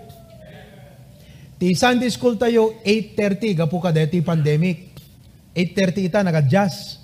Ti 1.59 1.75
Sunday 1.75 2.07
school 2.07 2.39
tayo, 2.39 2.79
8.30, 2.87 3.59
gapu 3.59 3.83
ka 3.83 3.91
deti 3.91 4.23
pandemic. 4.23 4.95
8.30 5.59 6.07
ita, 6.07 6.23
nag-adjust. 6.23 7.03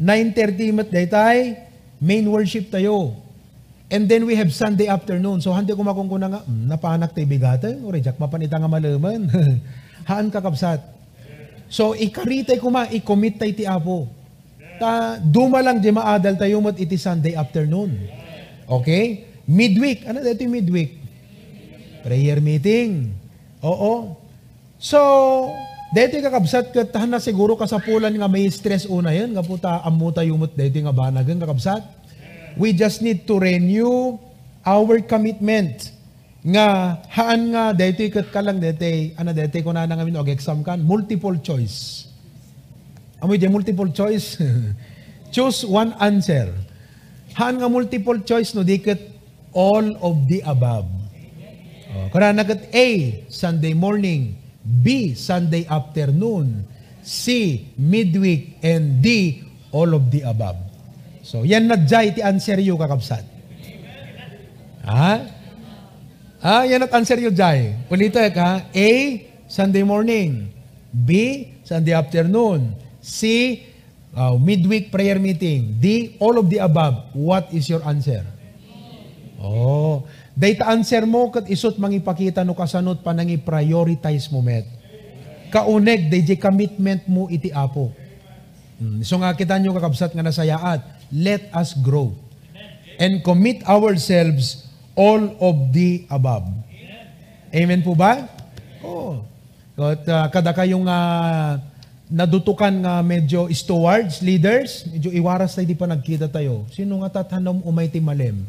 9.30 0.00 0.72
mat 0.80 0.88
daytay, 0.88 1.60
main 2.00 2.24
worship 2.24 2.72
tayo. 2.72 3.20
And 3.92 4.08
then 4.08 4.24
we 4.24 4.32
have 4.32 4.48
Sunday 4.48 4.88
afternoon. 4.88 5.44
So, 5.44 5.52
handi 5.52 5.76
ko 5.76 5.84
makung 5.84 6.08
kuna 6.08 6.32
nga, 6.32 6.40
mm, 6.40 6.72
napanak 6.72 7.12
tayo 7.12 7.28
bigatan, 7.28 7.84
o 7.84 7.92
rejak 7.92 8.16
mapanita 8.16 8.56
nga 8.56 8.72
malaman. 8.72 9.28
Haan 10.08 10.32
kakabsat. 10.32 10.80
So, 11.68 11.92
ikaritay 11.92 12.56
ko 12.56 12.72
ma, 12.72 12.88
tayo 12.88 13.52
ti 13.52 13.68
Apo. 13.68 14.23
Ta, 14.78 15.22
duma 15.22 15.62
lang 15.62 15.78
di 15.78 15.90
maadal 15.94 16.34
tayo 16.34 16.58
mat 16.58 16.78
iti 16.78 16.98
Sunday 16.98 17.38
afternoon. 17.38 17.94
Okay? 18.66 19.28
Midweek. 19.46 20.08
Ano 20.08 20.24
dito 20.24 20.42
yung 20.42 20.56
midweek? 20.56 20.90
Prayer 22.02 22.40
meeting. 22.40 23.12
Oo. 23.64 24.18
So, 24.80 25.00
dito 25.94 26.18
kakabsat 26.18 26.74
kat 26.74 26.90
na 27.06 27.22
siguro 27.22 27.54
kasapulan 27.54 28.10
nga 28.10 28.26
may 28.26 28.50
stress 28.50 28.84
una 28.84 29.14
yan. 29.14 29.30
Nga 29.32 29.44
puta 29.46 29.70
amuta 29.86 30.26
yumot 30.26 30.52
dito 30.52 30.82
nga 30.82 30.92
banagan 30.92 31.38
kakabsat. 31.38 31.82
We 32.58 32.74
just 32.74 32.98
need 32.98 33.26
to 33.30 33.38
renew 33.38 34.18
our 34.64 34.98
commitment 35.04 35.94
nga 36.44 37.00
haan 37.08 37.56
nga 37.56 37.72
dito 37.72 38.04
kat 38.10 38.28
kalang 38.28 38.60
dito 38.60 38.84
ano 39.16 39.32
dito 39.32 39.56
ko 39.64 39.72
na 39.72 39.88
nga 39.88 40.04
og 40.04 40.28
exam 40.28 40.60
kan 40.60 40.82
multiple 40.82 41.40
choice. 41.40 42.10
Amoy 43.24 43.40
di 43.40 43.48
multiple 43.48 43.88
choice. 43.88 44.36
Choose 45.34 45.64
one 45.64 45.96
answer. 45.96 46.52
Haan 47.32 47.56
nga 47.56 47.72
multiple 47.72 48.20
choice 48.20 48.52
no 48.52 48.60
diket 48.60 49.00
all 49.56 49.96
of 50.04 50.28
the 50.28 50.44
above. 50.44 50.84
Oh, 51.94 52.12
kana 52.12 52.36
nagat 52.36 52.68
A, 52.76 53.22
Sunday 53.32 53.72
morning, 53.72 54.36
B, 54.60 55.16
Sunday 55.16 55.64
afternoon, 55.64 56.68
C, 57.00 57.64
midweek, 57.80 58.60
and 58.60 59.00
D, 59.00 59.40
all 59.72 59.96
of 59.96 60.12
the 60.12 60.26
above. 60.28 60.60
So, 61.24 61.48
yan 61.48 61.64
na 61.64 61.80
jay 61.80 62.12
ti 62.12 62.20
answer 62.20 62.60
you 62.60 62.76
kakabsat. 62.76 63.24
Ha? 64.84 65.12
Ah, 66.44 66.68
yan 66.68 66.84
at 66.84 66.92
answer 66.92 67.16
you 67.16 67.32
jay. 67.32 67.72
Ulito 67.88 68.20
ka. 68.36 68.68
A, 68.68 68.90
Sunday 69.48 69.80
morning. 69.80 70.52
B, 70.92 71.48
Sunday 71.64 71.96
afternoon. 71.96 72.83
C, 73.04 73.60
uh, 74.16 74.40
midweek 74.40 74.88
prayer 74.88 75.20
meeting. 75.20 75.76
D, 75.76 76.16
all 76.16 76.40
of 76.40 76.48
the 76.48 76.64
above. 76.64 77.12
What 77.12 77.52
is 77.52 77.68
your 77.68 77.84
answer? 77.84 78.24
Oh, 79.44 80.08
data 80.32 80.64
answer 80.72 81.04
mo 81.04 81.28
kat 81.28 81.44
isot 81.52 81.76
mangipakita 81.76 82.40
no 82.48 82.56
kasanot 82.56 83.04
pa 83.04 83.12
nang 83.12 83.28
i-prioritize 83.28 84.32
mo 84.32 84.40
met. 84.40 84.64
Kauneg 85.52 86.08
DJ 86.08 86.40
commitment 86.40 87.04
mo 87.04 87.28
iti 87.28 87.52
apo. 87.52 87.92
Hmm, 88.80 89.04
So 89.04 89.20
nga 89.20 89.36
kita 89.36 89.60
nyo 89.60 89.76
kakabsat 89.76 90.16
nga 90.16 90.24
nasayaat, 90.24 90.80
let 91.12 91.52
us 91.52 91.76
grow 91.76 92.16
and 92.96 93.20
commit 93.20 93.60
ourselves 93.68 94.64
all 94.96 95.36
of 95.44 95.76
the 95.76 96.08
above. 96.08 96.48
Amen 97.54 97.84
po 97.84 97.94
ba? 97.94 98.26
Oo. 98.82 99.22
At 99.78 100.02
uh, 100.06 100.26
kada 100.30 100.50
kayong 100.54 100.86
uh, 100.86 101.58
nadutukan 102.08 102.72
nga 102.84 103.00
medyo 103.00 103.48
stewards, 103.48 104.20
leaders, 104.20 104.84
medyo 104.88 105.08
iwaras 105.08 105.56
tayo 105.56 105.68
di 105.68 105.76
pa 105.76 105.88
nagkita 105.88 106.28
tayo. 106.28 106.68
Sino 106.68 107.00
nga 107.00 107.22
tatanom 107.22 107.64
umay 107.64 107.88
ti 107.88 108.00
malem? 108.00 108.44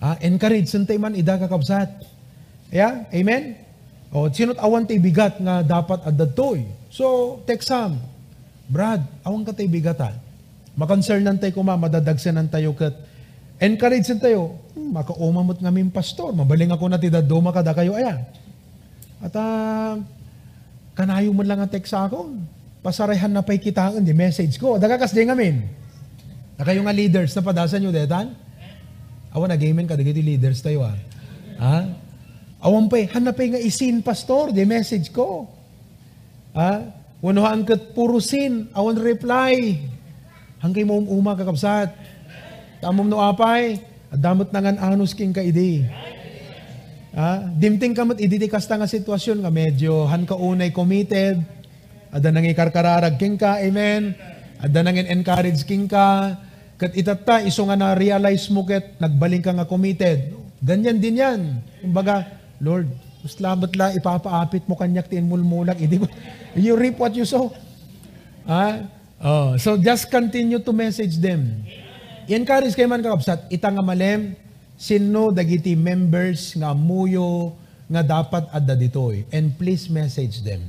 Ah, 0.00 0.16
encourage 0.24 0.72
santay 0.72 0.96
man 0.96 1.12
ida 1.12 1.36
kakabsat. 1.36 1.92
Yeah? 2.72 3.04
Amen? 3.12 3.60
O, 4.10 4.26
sino't 4.32 4.58
awan 4.58 4.88
tay 4.88 4.96
bigat 4.96 5.36
nga 5.38 5.60
dapat 5.60 6.02
adadtoy. 6.08 6.64
So, 6.90 7.38
text 7.46 7.70
Sam, 7.70 8.00
Brad, 8.66 9.04
awan 9.22 9.44
ka 9.44 9.52
tay 9.52 9.68
bigat 9.68 10.00
ha. 10.00 10.16
Makoncernan 10.74 11.36
tayo 11.36 11.52
kuma, 11.52 11.76
madadagsanan 11.76 12.48
tayo 12.48 12.72
kat. 12.72 12.96
Encourage 13.60 14.08
tayo. 14.16 14.56
Hmm, 14.72 14.96
makaumamot 14.96 15.60
nga 15.60 15.68
min 15.68 15.92
pastor. 15.92 16.32
Mabaling 16.32 16.72
ako 16.72 16.88
na 16.88 16.96
ti 16.96 17.12
daduma 17.12 17.52
kada 17.52 17.76
kayo 17.76 17.92
aya. 17.92 18.24
At 19.20 19.36
ah, 19.36 20.00
kanayo 20.94 21.30
mo 21.34 21.42
lang 21.44 21.60
ang 21.62 21.70
text 21.70 21.92
sa 21.94 22.06
akon. 22.06 22.44
Pasarehan 22.80 23.28
na 23.28 23.44
pa'y 23.44 23.60
kitaan 23.60 24.00
di 24.00 24.16
message 24.16 24.56
ko. 24.56 24.80
Dagakas 24.80 25.12
di 25.12 25.28
ngamin. 25.28 25.56
Na 26.56 26.62
kayo 26.64 26.80
nga 26.84 26.92
leaders 26.96 27.32
na 27.36 27.42
padasan 27.44 27.84
nyo 27.84 27.92
detan. 27.92 28.32
Awan 29.30 29.52
na 29.52 29.60
gamen 29.60 29.86
ka, 29.86 29.94
dagiti 29.94 30.24
leaders 30.24 30.64
tayo 30.64 30.82
ah. 30.84 30.96
Ha? 31.60 31.78
Awan 32.64 32.88
pa'y, 32.88 33.08
hanapay 33.12 33.56
nga 33.56 33.60
isin 33.60 34.00
pastor, 34.00 34.52
di 34.52 34.64
message 34.64 35.12
ko. 35.12 35.48
Ha? 36.56 37.00
Unuhaan 37.20 37.68
kat 37.68 37.92
puro 37.92 38.16
sin, 38.16 38.72
awan 38.72 38.96
reply. 38.96 39.76
Hangkay 40.60 40.84
mo 40.84 41.00
uma 41.04 41.36
kakabsat. 41.36 41.92
Tamom 42.80 43.08
no 43.08 43.20
apay, 43.20 43.80
adamot 44.08 44.48
nangan 44.52 44.80
anus 44.80 45.12
king 45.12 45.32
ka 45.36 45.44
idi. 45.44 45.84
Ha? 47.10 47.50
Dimting 47.50 47.94
kamot 47.94 48.22
idi 48.22 48.38
ti 48.38 48.46
kasta 48.46 48.78
nga 48.78 48.86
sitwasyon 48.86 49.42
nga 49.42 49.50
medyo 49.50 50.06
han 50.06 50.22
ka 50.26 50.38
unay 50.38 50.70
committed. 50.70 51.42
Ada 52.10 52.34
nang 52.34 52.46
ikarkararag 52.46 53.18
king 53.18 53.38
ka, 53.38 53.62
amen. 53.62 54.14
Ada 54.58 54.82
nang 54.82 54.98
encourage 54.98 55.62
king 55.62 55.86
ka. 55.86 56.38
Kat 56.80 56.96
itata, 56.96 57.44
iso 57.44 57.62
nga 57.68 57.76
na-realize 57.76 58.48
mo 58.50 58.64
ket, 58.64 58.96
nagbaling 58.98 59.44
ka 59.44 59.52
nga 59.52 59.68
committed. 59.68 60.32
Ganyan 60.64 60.98
din 60.98 61.20
yan. 61.20 61.40
Kumbaga, 61.84 62.24
Lord, 62.56 62.88
mas 63.20 63.36
la, 63.76 63.92
ipapaapit 63.92 64.64
mo 64.64 64.74
kanyak 64.74 65.06
tin 65.12 65.28
mulmulag. 65.28 65.76
Ko, 65.76 66.08
you 66.56 66.72
reap 66.74 66.96
what 66.96 67.12
you 67.12 67.28
sow. 67.28 67.52
Ah, 68.48 68.88
oh, 69.20 69.48
so 69.60 69.76
just 69.76 70.08
continue 70.08 70.58
to 70.58 70.72
message 70.72 71.20
them. 71.20 71.62
I-encourage 72.24 72.72
kayo 72.72 72.88
man 72.88 73.04
kakabsat, 73.04 73.52
ita 73.52 73.68
nga 73.68 73.84
malem, 73.84 74.34
sino 74.80 75.28
dagiti 75.28 75.76
members 75.76 76.56
nga 76.56 76.72
muyo 76.72 77.52
nga 77.84 78.00
dapat 78.00 78.48
adda 78.48 78.72
ditoy. 78.72 79.28
And 79.28 79.52
please 79.60 79.92
message 79.92 80.40
them. 80.40 80.64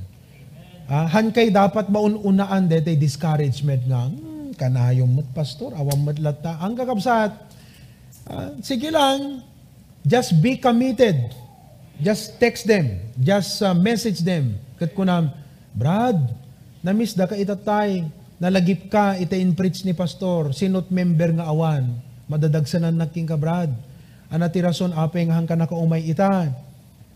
Ah, 0.92 1.08
han 1.08 1.32
kay 1.32 1.48
dapat 1.48 1.88
maununaan 1.88 2.68
dete 2.68 3.00
discouragement 3.00 3.80
nga, 3.88 4.12
hmm, 4.12 4.60
kanayong 4.60 5.08
mat 5.08 5.30
pastor, 5.32 5.72
awam 5.72 6.04
mat 6.04 6.20
lata. 6.20 6.60
Ang 6.60 6.76
kakabsat, 6.76 7.32
ah, 8.28 8.52
sige 8.60 8.92
lang, 8.92 9.40
just 10.04 10.36
be 10.44 10.60
committed. 10.60 11.32
Just 12.02 12.42
text 12.42 12.66
them. 12.66 12.98
Just 13.22 13.62
uh, 13.62 13.78
message 13.78 14.26
them. 14.26 14.58
Kat 14.82 14.98
kunam, 14.98 15.30
Brad, 15.78 16.18
na-miss 16.82 17.14
da 17.14 17.30
ka 17.30 17.38
itatay. 17.38 18.10
Nalagip 18.42 18.90
ka, 18.90 19.22
ita 19.22 19.38
in 19.38 19.54
preach 19.54 19.86
ni 19.86 19.94
pastor. 19.94 20.50
Sinot 20.50 20.90
member 20.90 21.30
nga 21.38 21.46
awan. 21.46 21.94
Madadagsanan 22.26 22.98
na 22.98 23.06
king 23.06 23.30
ka, 23.30 23.38
Brad. 23.38 23.70
Anatirason 24.32 24.96
apeng 24.96 25.28
hang 25.28 25.44
ka 25.44 25.60
nakaumay 25.60 26.08
ita. 26.08 26.48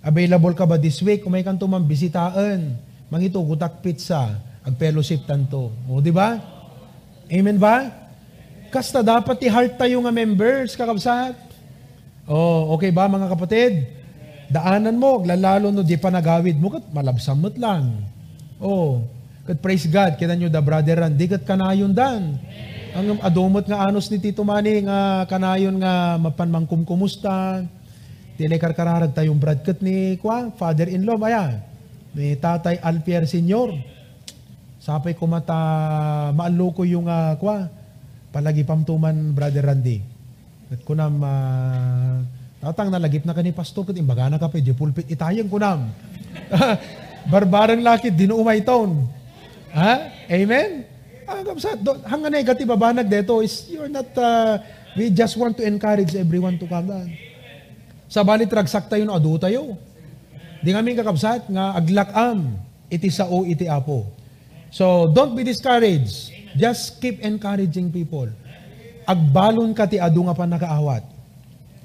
Available 0.03 0.53
ka 0.53 0.67
ba 0.67 0.75
this 0.75 0.99
week? 0.99 1.23
Umay 1.23 1.41
kan 1.41 1.55
tumang 1.55 1.87
bisitaan. 1.87 2.75
Mangito, 3.07 3.39
gutak 3.39 3.79
pizza. 3.79 4.35
Ag 4.61 4.75
fellowship 4.75 5.23
tanto. 5.23 5.71
O, 5.87 6.03
di 6.03 6.11
ba? 6.11 6.35
Amen 7.31 7.57
ba? 7.57 7.89
Kasta 8.69 8.99
dapat 8.99 9.39
i-heart 9.47 9.79
tayo 9.79 10.03
nga 10.03 10.11
members, 10.11 10.75
kakabsat. 10.75 11.37
Oh, 12.27 12.73
okay 12.75 12.91
ba 12.91 13.07
mga 13.07 13.31
kapatid? 13.31 13.85
Daanan 14.49 14.97
mo, 14.97 15.21
lalalo 15.23 15.71
no, 15.73 15.81
di 15.81 15.97
pa 15.97 16.11
nagawid 16.11 16.57
mo, 16.57 16.73
kat 16.73 16.85
malabsamot 16.91 17.55
lang. 17.57 18.03
Oh, 18.61 19.05
kat 19.45 19.61
praise 19.61 19.87
God, 19.89 20.17
kita 20.17 20.33
nyo 20.33 20.49
da 20.49 20.61
brother 20.61 21.01
Randy, 21.01 21.25
kat 21.29 21.45
kanayon 21.45 21.93
dan. 21.93 22.37
Ang 22.95 23.19
adomot 23.19 23.67
nga 23.67 23.91
anos 23.91 24.07
ni 24.07 24.23
Tito 24.23 24.47
Manny, 24.47 24.87
nga 24.87 25.27
kanayon 25.27 25.83
nga 25.83 26.15
mapanmangkum 26.15 26.87
kumusta. 26.87 27.59
Tilay 28.39 28.55
karkararag 28.55 29.11
tayong 29.11 29.35
brad 29.35 29.67
kat 29.67 29.83
ni 29.83 30.15
kwa, 30.15 30.47
father-in-law, 30.55 31.19
maya. 31.19 31.59
May 32.15 32.39
tatay 32.39 32.79
Alpier 32.79 33.27
Senior. 33.27 33.75
Sapay 34.79 35.11
ko 35.11 35.27
mata, 35.27 36.31
maalo 36.31 36.71
ko 36.71 36.87
yung 36.87 37.11
uh, 37.11 37.35
kwa, 37.35 37.67
palagi 38.31 38.63
pamtuman 38.63 39.35
brother 39.35 39.67
Randy. 39.67 39.99
At 40.71 40.79
kunam, 40.87 41.19
uh, 41.19 42.23
tatang 42.63 42.95
nalagip 42.95 43.27
na 43.27 43.35
kani 43.35 43.51
pastor, 43.51 43.91
kat 43.91 43.99
imbaga 43.99 44.31
na 44.31 44.39
ka 44.39 44.47
di 44.55 44.71
pulpit 44.71 45.11
itayang 45.11 45.51
kunam. 45.51 45.91
Barbarang 47.31 47.83
lakit, 47.83 48.15
dinuumay 48.15 48.63
taon. 48.63 49.03
Ha? 49.75 50.15
Amen? 50.31 50.94
Kapsa, 51.25 51.73
do, 51.73 51.97
hanga 52.05 52.29
negative 52.29 52.69
babanag 52.69 53.09
deto 53.09 53.41
is 53.41 53.65
you're 53.65 53.89
not, 53.89 54.09
uh, 54.13 54.61
we 54.93 55.09
just 55.09 55.33
want 55.35 55.57
to 55.57 55.65
encourage 55.65 56.13
everyone 56.13 56.61
to 56.61 56.69
come 56.69 56.85
down. 56.85 57.09
Sa 58.05 58.21
balit 58.21 58.49
ragsak 58.53 58.85
tayo 58.85 59.09
no 59.09 59.17
adu 59.17 59.41
tayo. 59.41 59.73
Di 60.61 60.69
kami 60.69 60.93
kakabsat 60.93 61.49
nga 61.49 61.73
aglakam 61.73 62.57
iti 62.89 63.09
sao 63.09 63.41
iti 63.41 63.65
apo. 63.65 64.05
So 64.69 65.09
don't 65.09 65.33
be 65.33 65.41
discouraged. 65.41 66.29
Just 66.53 67.01
keep 67.01 67.19
encouraging 67.25 67.89
people. 67.89 68.29
Agbalon 69.05 69.73
ka 69.73 69.89
ti 69.89 69.97
adu 69.97 70.25
nga 70.29 70.37
panakaawat. 70.37 71.03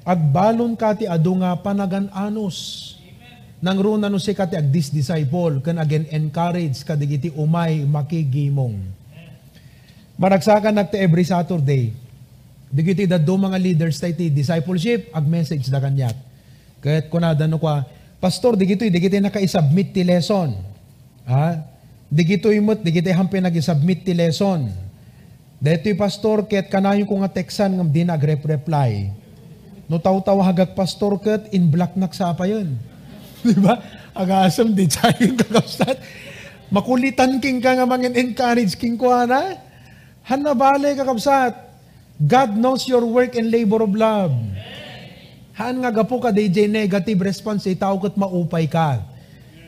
Agbalon 0.04 0.76
ka 0.76 0.92
ti 0.96 1.08
adu 1.08 1.40
nga 1.40 1.56
panagananos. 1.56 2.92
Nang 3.60 3.76
runa 3.76 4.08
no 4.08 4.16
si 4.16 4.32
kati 4.32 4.56
ag 4.56 4.72
this 4.72 4.88
disciple 4.88 5.60
kan 5.60 5.76
again 5.76 6.08
encourage 6.08 6.80
kadigiti 6.84 7.28
umay 7.36 7.84
makigimong. 7.84 8.99
Maragsakan 10.20 10.76
nagte 10.76 11.00
every 11.00 11.24
Saturday. 11.24 11.96
Digiti 12.68 13.08
daddo 13.08 13.40
mga 13.40 13.56
leaders 13.56 13.96
tayo 13.96 14.12
ti 14.12 14.28
discipleship, 14.28 15.08
ag 15.16 15.24
message 15.24 15.72
da 15.72 15.80
kanyak. 15.80 16.12
Kahit 16.84 17.08
kunada 17.08 17.48
no 17.48 17.56
kwa, 17.56 17.88
Pastor, 18.20 18.52
digito 18.52 18.84
digiti 18.84 19.16
naka-submit 19.16 19.96
ti 19.96 20.04
lesson. 20.04 20.52
Ha? 21.24 21.56
Digito 22.12 22.52
imot, 22.52 22.84
digiti 22.84 23.08
hampi 23.08 23.40
nag-submit 23.40 24.04
ti 24.04 24.12
lesson. 24.12 24.68
Deto'y 25.60 25.96
pastor, 25.96 26.44
ket 26.44 26.68
kanayon 26.68 27.08
ko 27.08 27.16
nga 27.20 27.32
teksan 27.32 27.80
ngam 27.80 27.88
di 27.88 28.04
nag-reply. 28.04 29.08
No 29.88 29.96
taw-taw 29.96 30.36
hagag 30.44 30.76
pastor 30.76 31.16
ket 31.16 31.48
in 31.52 31.72
black 31.72 31.96
naksapa 31.96 32.44
yun. 32.44 32.76
Di 33.44 33.56
ba? 33.56 33.80
Agasam 34.12 34.76
di 34.76 34.84
tayo 34.92 35.32
kakapsat. 35.32 35.96
Makulitan 36.68 37.40
king 37.40 37.56
ka 37.56 37.72
nga 37.72 37.88
mangin 37.88 38.12
encourage 38.12 38.76
king 38.76 39.00
ko 39.00 39.08
na. 39.24 39.56
Hanabale 40.30 40.94
kakapsat. 40.94 41.58
God 42.22 42.54
knows 42.54 42.86
your 42.86 43.02
work 43.02 43.34
and 43.34 43.50
labor 43.50 43.82
of 43.82 43.90
love. 43.90 44.30
Haan 45.58 45.82
nga 45.82 45.90
gapo 45.90 46.22
ka 46.22 46.30
DJ 46.30 46.70
negative 46.70 47.18
response 47.18 47.66
ay 47.66 47.74
tao 47.74 47.98
kat 47.98 48.14
maupay 48.14 48.70
ka. 48.70 49.02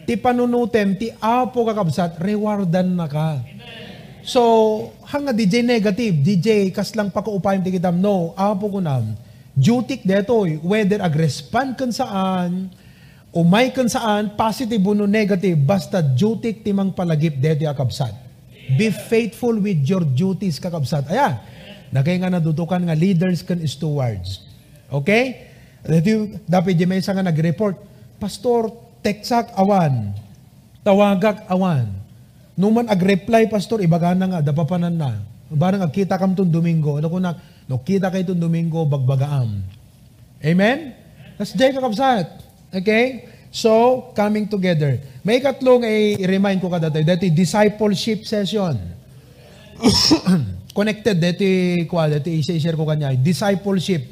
Ti 0.06 0.14
panunutem, 0.14 0.94
ti 0.94 1.10
apo 1.18 1.66
kakabsat, 1.66 2.14
rewardan 2.22 2.94
na 2.94 3.10
ka. 3.10 3.42
So, 4.22 4.40
hanga 5.10 5.34
DJ 5.34 5.66
negative, 5.66 6.14
DJ 6.22 6.70
kaslang 6.70 7.10
pakuupayan 7.10 7.66
ti 7.66 7.74
kitam, 7.74 7.98
no, 7.98 8.30
apo 8.38 8.70
ko 8.70 8.78
nam, 8.78 9.18
duty 9.58 9.98
detoy, 10.06 10.62
whether 10.62 11.02
ag-respond 11.02 11.74
kan 11.74 11.90
saan, 11.90 12.70
umay 13.34 13.74
kan 13.74 13.90
saan, 13.90 14.38
positive 14.38 14.78
no 14.94 15.10
negative, 15.10 15.58
basta 15.58 15.98
duty 15.98 16.54
ti 16.62 16.70
mang 16.70 16.94
palagip 16.94 17.34
detoy 17.34 17.66
akabsat. 17.66 18.31
Be 18.78 18.88
faithful 18.90 19.58
with 19.58 19.82
your 19.84 20.04
duties, 20.04 20.56
kakabsat. 20.62 21.08
Ayan, 21.12 21.40
nakay 21.92 22.16
nga 22.20 22.32
nadudukan 22.32 22.82
nga 22.82 22.96
leaders 22.96 23.44
kan 23.44 23.60
stewards. 23.66 24.44
Okay? 24.88 25.50
Dapat 26.46 26.78
di 26.78 26.86
may 26.86 27.02
isa 27.02 27.10
nga 27.10 27.26
nag-report, 27.26 27.74
Pastor, 28.22 28.70
teksak 29.02 29.50
awan, 29.58 30.14
tawagak 30.86 31.42
awan. 31.50 31.90
Numan 32.54 32.86
ag-reply, 32.86 33.50
Pastor, 33.50 33.82
ibaga 33.82 34.14
na 34.14 34.30
nga, 34.30 34.40
dapapanan 34.44 34.94
na. 34.94 35.18
Barang 35.50 35.82
agkita 35.82 36.14
kam 36.14 36.38
tun 36.38 36.48
Domingo, 36.48 37.02
ano 37.02 37.10
ko 37.10 37.18
na, 37.18 37.34
no, 37.66 37.82
kita 37.82 38.08
kay 38.14 38.22
tun 38.22 38.38
Domingo, 38.38 38.86
bagbagaam. 38.86 39.58
Amen? 40.38 40.94
That's 41.34 41.56
day 41.56 41.74
kakabsat. 41.74 42.28
Okay? 42.70 43.26
So, 43.52 44.08
coming 44.16 44.48
together. 44.48 44.96
May 45.20 45.44
katlong 45.44 45.84
i-remind 45.84 46.64
ko 46.64 46.72
kada 46.72 46.88
tayo, 46.88 47.04
dati 47.04 47.28
discipleship 47.28 48.24
session. 48.24 48.80
Connected, 50.76 51.20
dati, 51.20 51.84
kwa, 51.84 52.08
dati 52.08 52.40
i-share 52.40 52.80
ko 52.80 52.88
kanya, 52.88 53.12
discipleship. 53.12 54.08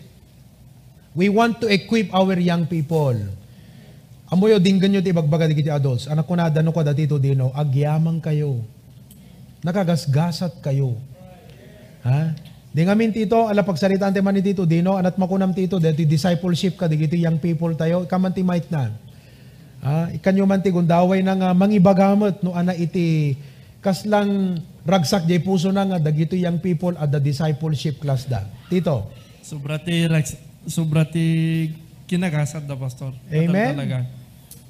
We 1.16 1.32
want 1.32 1.56
to 1.64 1.72
equip 1.72 2.12
our 2.12 2.36
young 2.36 2.68
people. 2.68 3.16
Amoy 4.28 4.60
dinggan 4.60 4.92
nyo 4.92 5.00
ti 5.00 5.10
bagbaga 5.10 5.48
di 5.48 5.56
kiti 5.56 5.72
adults. 5.72 6.04
Anak 6.06 6.28
ko 6.28 6.36
na, 6.36 6.52
dano 6.52 6.70
ko 6.70 6.84
dati 6.84 7.08
to 7.08 7.16
dino, 7.16 7.48
agyamang 7.56 8.20
kayo. 8.20 8.60
Nakagasgasat 9.64 10.60
kayo. 10.60 11.00
Ha? 12.04 12.36
Di 12.70 12.84
nga 12.84 12.92
min 12.92 13.10
tito, 13.10 13.48
ala 13.48 13.64
pagsalitaan 13.64 14.12
ti 14.12 14.20
man 14.20 14.36
ni 14.36 14.44
tito 14.44 14.68
dino, 14.68 15.00
anat 15.00 15.16
makunam 15.16 15.50
tito, 15.56 15.80
dati 15.80 16.04
discipleship 16.04 16.76
ka, 16.76 16.86
di 16.86 17.00
kiti 17.00 17.24
young 17.24 17.40
people 17.40 17.72
tayo, 17.72 18.04
kaman 18.04 18.36
might 18.44 18.68
na. 18.68 18.92
Ah, 19.80 20.12
ikanyo 20.12 20.44
man 20.44 20.60
ti 20.60 20.68
gundaway 20.68 21.24
na 21.24 21.32
nga 21.32 21.50
mangibagamot 21.56 22.44
no 22.44 22.52
ana 22.52 22.76
iti 22.76 23.32
kaslang 23.80 24.60
ragsak 24.84 25.24
jay 25.24 25.40
puso 25.40 25.72
na 25.72 25.88
nga 25.88 25.96
dagito 25.96 26.36
young 26.36 26.60
people 26.60 26.92
at 27.00 27.08
the 27.08 27.20
discipleship 27.20 27.96
class 27.96 28.28
da. 28.28 28.44
Tito. 28.68 29.08
Sobra 29.40 29.80
ti, 29.80 30.04
sobra 30.68 31.08
ti 31.08 31.24
kinagasat 32.04 32.68
da, 32.68 32.76
Pastor. 32.76 33.16
Amen. 33.32 33.72
Talaga. 33.72 33.98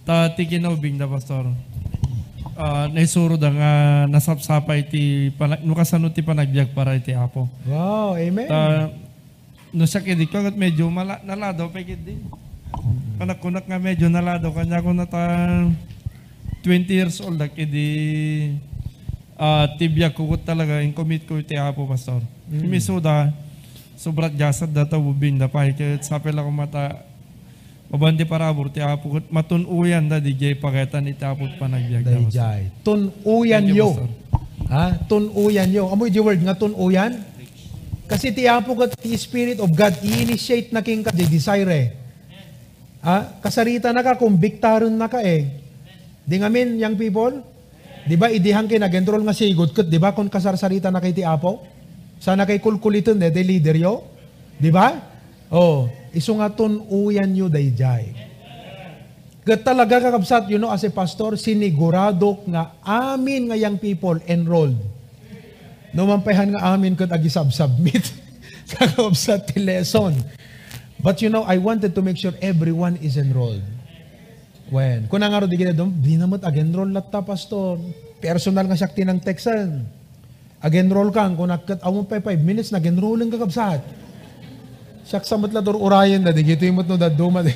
Ta 0.07 0.31
ti 0.31 0.47
kinaubing 0.47 0.95
da, 0.95 1.11
Pastor. 1.11 1.51
Ah, 2.55 2.87
naisuro 2.87 3.41
da 3.41 3.49
nga 3.51 3.73
nasapsapay 4.07 4.87
ti, 4.87 5.33
panag, 5.35 5.65
no 5.65 5.73
kasano 5.73 6.13
ti 6.13 6.21
panagbiag 6.21 6.71
para 6.77 6.95
iti 6.95 7.17
apo. 7.17 7.49
Wow, 7.65 8.15
amen. 8.21 8.47
Ta, 8.47 8.93
no 9.73 9.85
siya 9.89 10.05
kidi 10.05 10.29
ko, 10.29 10.45
at 10.45 10.55
medyo 10.55 10.87
mala, 10.93 11.19
nalado 11.25 11.67
pa 11.73 11.81
kidi. 11.81 12.21
Panakunak 13.21 13.69
nga 13.69 13.77
medyo 13.77 14.09
nalado, 14.09 14.49
kanya 14.49 14.81
ko 14.81 14.97
na 14.97 15.05
ta 15.05 15.29
20 16.65 16.89
years 16.89 17.21
old, 17.21 17.37
na 17.37 17.53
kidi 17.53 18.57
ah 19.37 19.69
tibyak 19.77 20.17
ko 20.17 20.25
ko 20.25 20.41
talaga, 20.41 20.81
in 20.81 20.97
commit 20.97 21.29
ko 21.29 21.37
iti 21.37 21.53
apo, 21.53 21.85
Pastor. 21.85 22.25
Mm. 22.49 22.65
Misuda, 22.65 23.29
sobrat 24.01 24.33
jasad 24.33 24.73
da 24.73 24.89
ta 24.89 24.97
bubing 24.97 25.37
da 25.37 25.53
pa, 25.53 25.69
kaya 25.69 26.01
sapil 26.01 26.33
ako 26.33 26.49
mata, 26.49 27.05
Mabandi 27.91 28.23
parabor 28.23 28.71
ti 28.71 28.79
apo 28.79 29.19
matunuyan 29.35 30.07
da 30.07 30.23
di 30.23 30.31
jay 30.31 30.55
paketan 30.55 31.11
iti 31.11 31.27
apo 31.27 31.43
panagbiag 31.59 32.07
da. 32.07 32.17
Dayjay. 32.17 32.63
Tunuyan 32.87 33.67
yo. 33.67 33.91
Pastor. 33.91 34.11
Ha? 34.71 34.87
Tunuyan 35.11 35.69
yo. 35.75 35.91
Amoy 35.91 36.07
di 36.07 36.23
word 36.23 36.39
nga 36.39 36.55
tunuyan? 36.55 37.19
Kasi 38.07 38.31
ti 38.31 38.47
apo 38.47 38.79
kat 38.79 38.95
ti 38.95 39.11
Spirit 39.19 39.59
of 39.59 39.75
God 39.75 39.99
i-initiate 40.07 40.71
na 40.71 40.87
king 40.87 41.03
ka 41.03 41.11
di 41.11 41.27
desire. 41.27 42.00
Ha? 43.01 43.41
Kasarita 43.41 43.93
na 43.93 44.05
ka, 44.05 44.21
kumbiktaron 44.21 44.93
na 44.93 45.09
ka 45.09 45.25
eh. 45.25 45.49
Di 46.25 46.37
nga 46.37 46.53
min, 46.53 46.77
young 46.77 46.97
people, 47.01 47.41
di 48.05 48.15
ba, 48.17 48.29
idihang 48.29 48.69
kinagentrol 48.69 49.25
nga 49.25 49.37
sigot 49.37 49.73
kat, 49.73 49.89
di 49.89 49.97
ba, 49.97 50.13
kung 50.13 50.29
kasarsarita 50.29 50.93
na 50.93 51.01
kay 51.01 51.17
ti 51.17 51.25
apo? 51.25 51.65
Sana 52.21 52.45
kay 52.45 52.61
kulkuliton 52.61 53.17
de, 53.17 53.33
de 53.33 53.43
leader 53.43 53.77
yo? 53.81 54.05
Di 54.61 54.69
ba? 54.69 54.93
Oh, 55.49 55.89
iso 56.13 56.37
nga 56.37 56.53
tunuyan 56.53 57.33
yo 57.33 57.49
dayjay. 57.49 58.31
Kat 59.41 59.65
talaga 59.65 59.99
kakabsat, 59.99 60.53
you 60.53 60.61
know, 60.61 60.69
as 60.69 60.85
a 60.85 60.93
pastor, 60.93 61.41
sinigurado 61.41 62.45
nga 62.45 62.77
amin 62.85 63.49
nga 63.49 63.57
young 63.57 63.81
people 63.81 64.21
enrolled. 64.29 64.77
Numampahan 65.97 66.55
nga 66.55 66.77
amin 66.77 66.93
kat 66.95 67.09
agisab-submit. 67.09 68.05
kakabsat 68.71 69.43
ti 69.51 69.59
lesson. 69.59 70.15
But 71.01 71.25
you 71.25 71.33
know, 71.33 71.49
I 71.49 71.57
wanted 71.57 71.97
to 71.97 72.01
make 72.05 72.21
sure 72.21 72.37
everyone 72.45 73.01
is 73.01 73.17
enrolled. 73.17 73.65
When? 74.71 75.11
Kung 75.11 75.25
nga 75.25 75.43
di 75.49 75.59
gina 75.59 75.75
dom, 75.75 75.91
di 75.99 76.15
namat 76.15 76.47
ag-enroll 76.47 76.95
latta, 76.95 77.25
pastor. 77.25 77.81
Personal 78.23 78.69
nga 78.71 78.79
sakti 78.79 79.03
ng 79.03 79.19
Texan. 79.19 79.83
Ag-enroll 80.61 81.11
kang, 81.11 81.35
kung 81.35 81.49
nakat 81.51 81.81
awon 81.83 82.07
pa 82.07 82.23
5 82.23 82.39
minutes, 82.45 82.71
nag-enroll 82.71 83.19
ang 83.19 83.33
kakabsat. 83.33 83.81
Siyak 85.09 85.25
sa 85.27 85.41
matla 85.41 85.65
dor 85.65 85.81
urayan 85.81 86.23
na, 86.23 86.31
di 86.31 86.45
gito 86.45 86.63
imot 86.63 86.87
no 86.87 86.95
da 87.01 87.11
duma 87.11 87.43
di. 87.43 87.51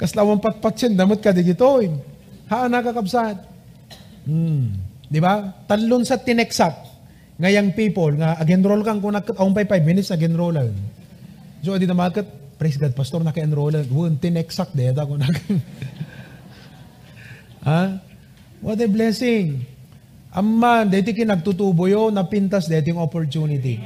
Kaslawang 0.00 0.40
patpatsin, 0.40 0.96
damot 0.96 1.20
ka 1.20 1.34
di 1.34 1.44
gito. 1.44 1.66
Haan 2.48 2.70
nakakabsat. 2.72 3.36
Hmm. 4.24 4.72
Di 5.10 5.18
ba? 5.20 5.52
Talon 5.68 6.06
sa 6.06 6.16
tineksak 6.16 6.94
ngayang 7.42 7.74
people 7.74 8.14
nga 8.16 8.38
ag-enroll 8.38 8.86
kang 8.86 9.02
kung 9.02 9.12
nakat 9.12 9.34
awon 9.36 9.52
pa 9.52 9.66
5 9.66 9.82
minutes, 9.84 10.08
nag-enrollan. 10.14 10.72
So, 11.60 11.76
di 11.76 11.90
na 11.90 11.98
makat, 11.98 12.41
praise 12.62 12.78
God, 12.78 12.94
pastor, 12.94 13.26
naka-enrollan. 13.26 13.90
Wun, 13.90 14.14
tineksak 14.14 14.70
de, 14.70 14.94
da 14.94 15.02
ko 15.02 15.18
nak. 15.18 15.34
ha? 17.66 17.98
What 18.62 18.78
a 18.78 18.86
blessing. 18.86 19.66
Amman, 20.30 20.86
dito 20.86 21.10
kinagtutubo 21.10 21.90
yo, 21.90 22.14
napintas 22.14 22.70
yung 22.70 23.02
opportunity. 23.02 23.82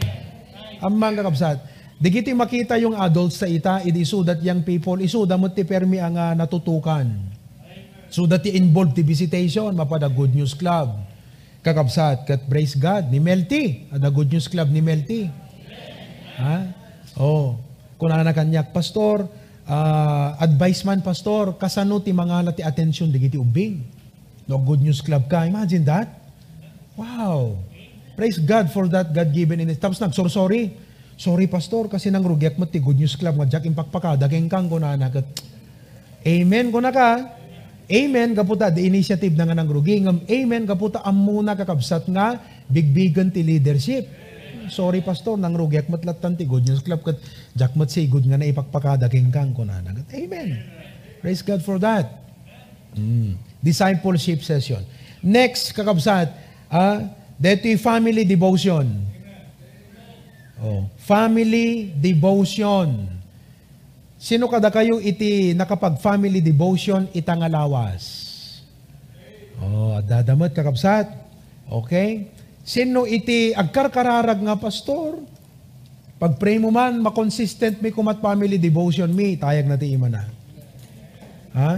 Amman 0.85 1.17
kakabsat. 1.17 1.57
Di 1.97 2.13
kiti 2.13 2.37
makita 2.37 2.77
yung 2.77 2.93
adults 2.93 3.41
sa 3.41 3.49
ita, 3.49 3.81
idi 3.81 4.05
so 4.05 4.21
that 4.21 4.45
young 4.45 4.61
people, 4.61 5.01
iso 5.01 5.25
damot 5.25 5.57
ti 5.57 5.65
permi 5.65 5.97
ang 5.97 6.21
ah, 6.21 6.37
natutukan. 6.37 7.09
So 8.13 8.29
that 8.29 8.45
ti 8.45 8.61
involved 8.61 8.93
ti 8.93 9.01
visitation, 9.01 9.73
mapada 9.73 10.05
Good 10.05 10.37
News 10.37 10.53
Club. 10.53 11.01
Kakabsat, 11.65 12.29
kat 12.29 12.45
praise 12.45 12.77
God, 12.77 13.09
ni 13.09 13.25
Melty, 13.25 13.89
ada 13.89 14.13
Good 14.13 14.37
News 14.37 14.53
Club 14.53 14.69
ni 14.69 14.85
Melty. 14.85 15.33
Ha? 16.37 16.57
Oh, 17.17 17.57
kung 17.97 18.13
na 18.13 18.33
kanyak, 18.33 18.73
pastor, 18.77 19.25
ah, 19.65 20.37
advice 20.41 20.85
man, 20.85 21.01
pastor, 21.01 21.57
kasano 21.57 22.01
ti 22.05 22.13
mga 22.13 22.53
ti 22.53 22.63
attention, 22.63 23.09
di 23.09 23.21
kiti 23.21 23.41
ubing. 23.41 23.81
No, 24.47 24.63
Good 24.63 24.85
News 24.85 25.03
Club 25.03 25.27
ka. 25.27 25.43
Imagine 25.43 25.83
that. 25.83 26.07
Wow. 26.95 27.59
Praise 28.15 28.39
God 28.41 28.71
for 28.71 28.87
that 28.89 29.11
God-given 29.11 29.61
in 29.61 29.69
it. 29.69 29.83
Tapos 29.83 29.99
nagsorry. 29.99 30.73
Sorry, 31.17 31.49
pastor, 31.49 31.89
kasi 31.89 32.13
nang 32.13 32.25
rugyat 32.25 32.61
mo 32.61 32.69
ti 32.69 32.77
Good 32.77 33.01
News 33.01 33.17
Club, 33.17 33.41
nga 33.41 33.57
jak 33.57 33.65
impakpaka, 33.65 34.21
daging 34.21 34.53
kang 34.53 34.69
kunana 34.69 35.09
kat. 35.09 35.25
Amen, 36.21 36.69
kuna 36.69 36.93
ka. 36.93 37.37
Amen, 37.87 38.35
kaputa, 38.37 38.69
the 38.69 38.85
initiative 38.85 39.33
na 39.33 39.49
nga 39.49 39.57
ng 39.57 39.71
rugi. 39.71 40.03
Ngam, 40.05 40.29
Amen, 40.29 40.69
kaputa, 40.69 41.01
amuna 41.07 41.57
kakabsat 41.57 42.05
nga, 42.13 42.37
bigbigan 42.69 43.33
ti 43.33 43.41
leadership. 43.41 44.05
Sorry, 44.69 45.01
pastor, 45.03 45.39
nang 45.39 45.55
rugyat 45.55 45.87
mo't 45.87 46.03
latan 46.03 46.35
ti 46.35 46.47
Good 46.47 46.67
News 46.67 46.83
Club, 46.83 47.03
kat 47.07 47.19
jak 47.55 47.73
mo't 47.79 47.91
sigod 47.91 48.27
nga 48.27 48.39
na 48.39 48.47
ipakpaka, 48.47 48.99
daging 49.07 49.31
kang 49.31 49.55
kunana 49.55 49.95
kat. 49.95 50.07
Amen. 50.19 50.63
Praise 51.23 51.43
God 51.43 51.63
for 51.63 51.79
that. 51.83 52.07
Mm. 52.95 53.39
Discipleship 53.63 54.43
session. 54.43 54.83
Next, 55.23 55.75
kakabsat, 55.75 56.31
ah, 56.71 57.07
dito 57.37 57.69
family 57.79 58.25
devotion. 58.25 58.87
Oh, 60.57 60.89
family 61.05 61.93
devotion. 61.93 63.13
Sino 64.17 64.49
kada 64.49 64.73
kayo 64.73 64.97
iti 64.97 65.53
nakapag 65.53 66.01
family 66.01 66.41
devotion 66.41 67.05
itangalawas? 67.13 68.25
Oh, 69.61 70.01
dadamot 70.01 70.57
kakabsat. 70.57 71.13
Okay? 71.69 72.33
Sino 72.67 73.07
iti 73.07 73.55
agkarkararag 73.55 74.43
nga 74.43 74.59
pastor? 74.59 75.23
Pag 76.19 76.35
pray 76.43 76.59
mo 76.59 76.75
man, 76.75 76.99
makonsistent 76.99 77.79
mi 77.79 77.95
kumat 77.95 78.19
family 78.19 78.59
devotion 78.59 79.07
mi, 79.15 79.39
tayag 79.39 79.71
na 79.71 79.79
ti 79.79 79.95
ima 79.95 80.11
na. 80.11 80.27
Ha? 81.55 81.73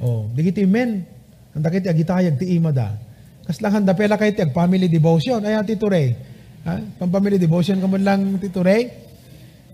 Oh, 0.00 0.32
digiti 0.32 0.64
men. 0.64 1.04
Ang 1.52 1.60
dakit 1.60 1.84
agitayag 1.84 2.40
ti 2.40 2.56
ima 2.56 2.72
da. 2.72 2.96
Kaslang 3.44 3.82
handa 3.82 3.92
pela 3.92 4.16
kay 4.16 4.32
ti 4.32 4.40
ag 4.40 4.56
family 4.56 4.88
devotion. 4.88 5.44
Ay 5.44 5.52
ti 5.68 5.76
Ture. 5.76 6.16
Ha? 6.64 6.80
Pang 6.96 7.12
family 7.12 7.36
devotion 7.36 7.76
ka 7.76 7.84
man 7.84 8.00
lang 8.00 8.20
ti 8.40 8.48
Ture. 8.48 8.88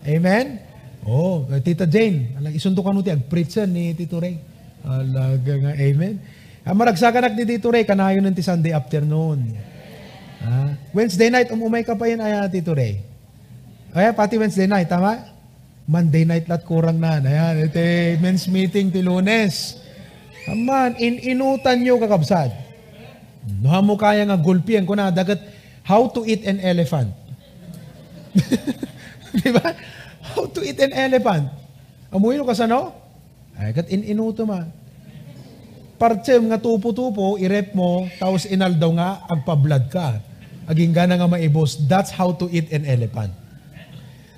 Amen. 0.03 0.69
Oh, 1.09 1.47
Tita 1.65 1.89
Jane, 1.89 2.37
alang 2.37 2.53
isundo 2.53 2.85
ka 2.85 2.93
ti 3.01 3.09
ag 3.15 3.25
preacher 3.31 3.65
ni 3.65 3.95
Tito 3.95 4.19
Ray. 4.19 4.37
Alaga 4.85 5.55
nga, 5.57 5.73
amen. 5.73 6.15
Ah, 6.69 6.77
maragsakanak 6.77 7.33
ni 7.33 7.49
Tito 7.49 7.73
Ray, 7.73 7.89
kanayon 7.89 8.21
ng 8.29 8.37
ti 8.37 8.45
Sunday 8.45 8.77
afternoon. 8.77 9.57
Ah, 10.39 10.71
Wednesday 10.95 11.29
night, 11.29 11.51
umumay 11.51 11.83
ka 11.83 11.99
pa 11.99 12.07
yan, 12.07 12.23
ay 12.23 12.35
Tito 12.53 12.73
Ray. 12.73 13.03
Ay, 13.91 14.13
pati 14.15 14.39
Wednesday 14.39 14.69
night, 14.69 14.87
tama? 14.87 15.39
Monday 15.89 16.29
night 16.29 16.45
lat 16.45 16.69
kurang 16.69 17.01
na. 17.01 17.17
Ayan, 17.17 17.65
ito 17.65 17.81
men's 18.21 18.45
meeting 18.45 18.93
ti 18.93 19.01
lunes. 19.01 19.81
Aman, 20.45 20.93
in 21.01 21.17
inutan 21.17 21.81
nyo 21.81 21.97
kakabsad. 21.97 22.53
No 23.65 23.73
mo 23.81 23.97
kaya 23.97 24.29
nga 24.29 24.37
gulpian 24.37 24.85
ko 24.85 24.93
na 24.93 25.09
dagat 25.09 25.41
how 25.89 26.05
to 26.13 26.29
eat 26.29 26.45
an 26.45 26.61
elephant. 26.61 27.09
Di 29.41 29.49
ba? 29.49 29.73
How 30.37 30.45
to 30.53 30.61
eat 30.61 30.77
an 30.85 30.93
elephant. 30.93 31.49
Amuyo 32.13 32.45
ka 32.45 32.53
sa? 32.53 32.69
Ay, 33.57 33.73
kat 33.73 33.89
in-inuto 33.89 34.45
ma. 34.45 34.69
Partsem 35.97 36.47
nga 36.53 36.61
tupo-tupo, 36.61 37.41
irep 37.41 37.73
mo, 37.75 38.07
tapos 38.21 38.45
inaldaw 38.47 38.93
nga, 38.95 39.09
agpa-blood 39.27 39.89
ka. 39.91 40.21
Aging 40.69 40.93
gana 40.93 41.17
nga 41.17 41.25
maibos. 41.25 41.81
That's 41.89 42.13
how 42.13 42.37
to 42.37 42.47
eat 42.53 42.69
an 42.71 42.85
elephant. 42.85 43.33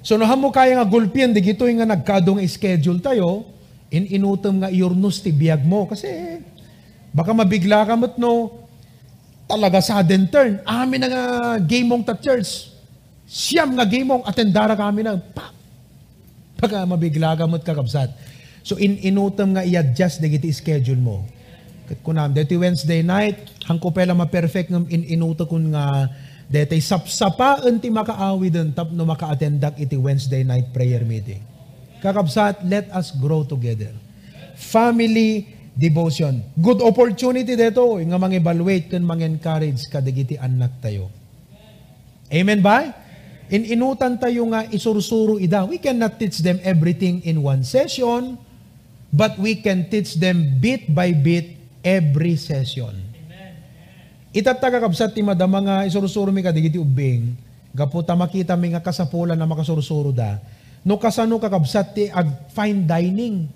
So 0.00 0.16
no 0.16 0.24
mo 0.38 0.48
kaya 0.48 0.78
nga 0.80 0.86
gulpian, 0.88 1.34
di 1.34 1.42
gito 1.44 1.66
nga 1.66 1.84
nagkadong 1.84 2.40
schedule 2.48 3.02
tayo, 3.02 3.44
in-inutom 3.90 4.62
nga 4.64 4.70
iurnus 4.72 5.20
ti 5.20 5.34
biyag 5.34 5.66
mo. 5.66 5.90
Kasi 5.90 6.40
baka 7.10 7.34
mabigla 7.34 7.84
ka 7.84 7.98
mo't 7.98 8.16
no, 8.16 8.62
talaga 9.50 9.82
sudden 9.82 10.30
turn. 10.30 10.62
Amin 10.64 11.02
na 11.02 11.08
nga 11.10 11.24
game 11.58 11.90
mong 11.90 12.06
ta 12.06 12.14
church. 12.14 12.70
Siyam 13.26 13.74
nga 13.74 13.84
game 13.84 14.06
mong 14.06 14.22
atendara 14.22 14.78
kami 14.78 15.02
na. 15.02 15.18
Pa! 15.18 15.50
Baka 16.56 16.86
mabigla 16.86 17.34
ka 17.34 17.44
mo't 17.50 17.66
kakabsat. 17.66 18.14
So 18.62 18.78
in 18.78 19.02
inutom 19.02 19.58
nga 19.58 19.66
i-adjust 19.66 20.22
digiti 20.22 20.54
schedule 20.54 21.02
mo. 21.02 21.26
Kunam, 21.98 22.30
deti 22.30 22.54
Wednesday 22.54 23.02
night, 23.02 23.50
hangko 23.66 23.90
pela 23.90 24.14
ma-perfect 24.14 24.70
ng 24.70 24.86
in 24.94 25.02
inuto 25.10 25.42
kun 25.50 25.74
nga 25.74 26.06
deti 26.46 26.78
sapsapaan 26.78 27.82
ti 27.82 27.90
makaawi 27.90 28.50
dun 28.50 28.70
tap 28.70 28.90
no 28.94 29.02
maka-attendak 29.06 29.78
iti 29.78 29.98
Wednesday 29.98 30.46
night 30.46 30.70
prayer 30.70 31.02
meeting. 31.02 31.42
Kakabsat, 31.98 32.62
let 32.64 32.88
us 32.94 33.12
grow 33.12 33.42
together. 33.44 33.92
Family 34.56 35.50
devotion. 35.74 36.40
Good 36.56 36.80
opportunity 36.80 37.58
dito 37.58 37.98
nga 37.98 38.18
mang-evaluate 38.18 38.90
kun 38.90 39.04
mang-encourage 39.04 39.90
kadigiti 39.90 40.40
anak 40.40 40.80
tayo. 40.80 41.12
Amen 42.30 42.62
ba? 42.62 42.86
In 43.50 43.66
inutan 43.66 44.14
tayo 44.16 44.46
nga 44.54 44.62
isursuro 44.70 45.42
ida. 45.42 45.66
We 45.66 45.82
cannot 45.82 46.22
teach 46.22 46.38
them 46.40 46.62
everything 46.62 47.20
in 47.26 47.42
one 47.42 47.66
session, 47.66 48.38
but 49.10 49.34
we 49.42 49.58
can 49.58 49.90
teach 49.90 50.16
them 50.16 50.62
bit 50.62 50.86
by 50.86 51.10
bit 51.10 51.59
every 51.84 52.36
session. 52.36 52.96
Itataga 54.30 54.78
kabsat 54.78 55.10
ti 55.10 55.26
madama 55.26 55.58
nga 55.58 55.76
isursuro 55.82 56.30
mi 56.30 56.38
kadigiti 56.38 56.78
ubing, 56.78 57.34
gaputa 57.74 58.14
makita 58.14 58.54
mi 58.54 58.70
nga 58.70 58.78
kasapulan 58.78 59.34
na 59.34 59.48
makasursuro 59.48 60.14
da. 60.14 60.38
No 60.86 60.96
kasano 60.96 61.36
kakabsat 61.36 61.86
ti 61.92 62.04
ag 62.08 62.48
fine 62.54 62.86
dining. 62.86 63.50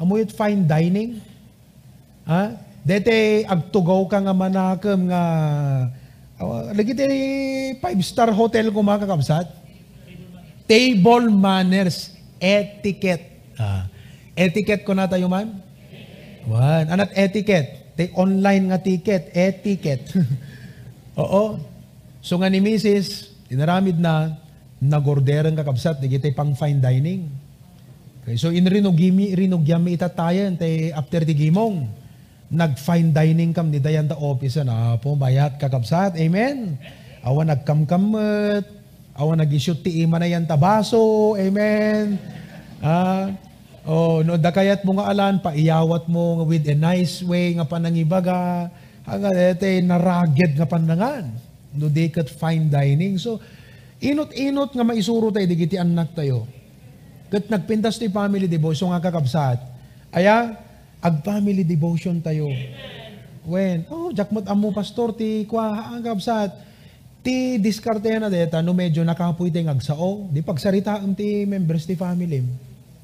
Amoyot 0.00 0.32
fine 0.32 0.64
dining. 0.64 1.20
Ha? 2.24 2.56
Dete 2.80 3.44
agtugaw 3.44 4.06
ka 4.08 4.22
nga 4.22 4.32
manakam 4.32 5.10
nga 5.10 5.22
uh, 6.40 6.72
lagi 6.72 6.96
ti 6.96 7.04
five 7.82 8.00
star 8.00 8.32
hotel 8.32 8.72
ko 8.72 8.80
mga 8.80 9.04
kakabsat. 9.04 9.46
Table 10.70 11.26
manners, 11.34 12.14
etiquette. 12.38 13.58
Ah. 13.58 13.90
Etiquette 14.38 14.86
ko 14.86 14.94
na 14.94 15.10
tayo 15.10 15.26
man? 15.26 15.58
Wan. 16.48 16.88
Anat 16.88 17.12
etiquette? 17.16 17.96
Te 17.98 18.08
online 18.16 18.72
nga 18.72 18.78
ticket, 18.80 19.28
etiquette. 19.34 20.08
Oo. 21.20 21.60
So 22.24 22.40
nga 22.40 22.48
ni 22.48 22.60
Mrs., 22.60 23.32
inaramid 23.52 24.00
na, 24.00 24.40
nagorderang 24.80 25.52
kakabsat, 25.52 26.00
di 26.00 26.08
kita 26.08 26.32
pang 26.32 26.56
fine 26.56 26.80
dining. 26.80 27.28
Okay, 28.24 28.36
so 28.40 28.48
in 28.48 28.64
rinugimi, 28.64 29.36
rinugyami 29.36 29.96
itatayan, 29.96 30.56
te 30.56 30.92
after 30.92 31.24
di 31.24 31.36
gimong, 31.36 31.84
nag-fine 32.48 33.12
dining 33.12 33.52
kam 33.52 33.68
ni 33.68 33.80
dayan 33.80 34.08
da 34.08 34.16
office 34.16 34.60
na 34.64 34.96
po, 34.96 35.16
bayat 35.16 35.60
kakabsat, 35.60 36.16
amen. 36.16 36.80
Awa 37.20 37.44
nagkamkamot, 37.44 38.64
awa 39.12 39.32
nag-ishoot 39.36 39.84
ti 39.84 40.00
ima 40.00 40.16
na 40.16 40.28
yan 40.28 40.48
tabaso, 40.48 41.36
amen. 41.36 42.16
Ah, 42.80 43.28
Oh, 43.88 44.20
no 44.20 44.36
dakayat 44.36 44.84
mo 44.84 45.00
nga 45.00 45.08
alan 45.08 45.40
paiyawat 45.40 46.04
mo 46.04 46.44
with 46.44 46.68
a 46.68 46.76
nice 46.76 47.24
way 47.24 47.56
nga 47.56 47.64
panangibaga 47.64 48.68
hanga 49.08 49.32
ete 49.32 49.80
naraged 49.80 50.52
nga 50.60 50.68
panangan. 50.68 51.32
No 51.72 51.88
they 51.88 52.12
could 52.12 52.28
fine 52.28 52.68
dining. 52.68 53.16
So 53.16 53.40
inot-inot 54.04 54.76
nga 54.76 54.84
maisuro 54.84 55.32
tayo 55.32 55.48
digiti 55.48 55.80
anak 55.80 56.12
tayo. 56.12 56.44
Kat 57.32 57.48
nagpintas 57.48 57.96
ti 57.96 58.12
family 58.12 58.44
devotion 58.44 58.92
nga 58.92 59.00
kakabsat. 59.00 59.64
Aya 60.12 60.60
ag 61.00 61.24
family 61.24 61.64
devotion 61.64 62.20
tayo. 62.20 62.52
When 63.48 63.88
oh 63.88 64.12
jakmat 64.12 64.44
amo 64.44 64.76
pastor 64.76 65.16
ti 65.16 65.48
kwa 65.48 65.96
ang 65.96 66.04
ti 67.24 67.56
diskarte 67.56 68.12
na 68.16 68.28
deta 68.28 68.60
no 68.60 68.76
medyo 68.76 69.00
nakapoy 69.04 69.48
ti 69.48 69.64
agsao 69.64 70.28
di 70.28 70.44
pagsarita 70.44 71.00
ti 71.16 71.48
members 71.48 71.88
ti 71.88 71.96
family 71.96 72.44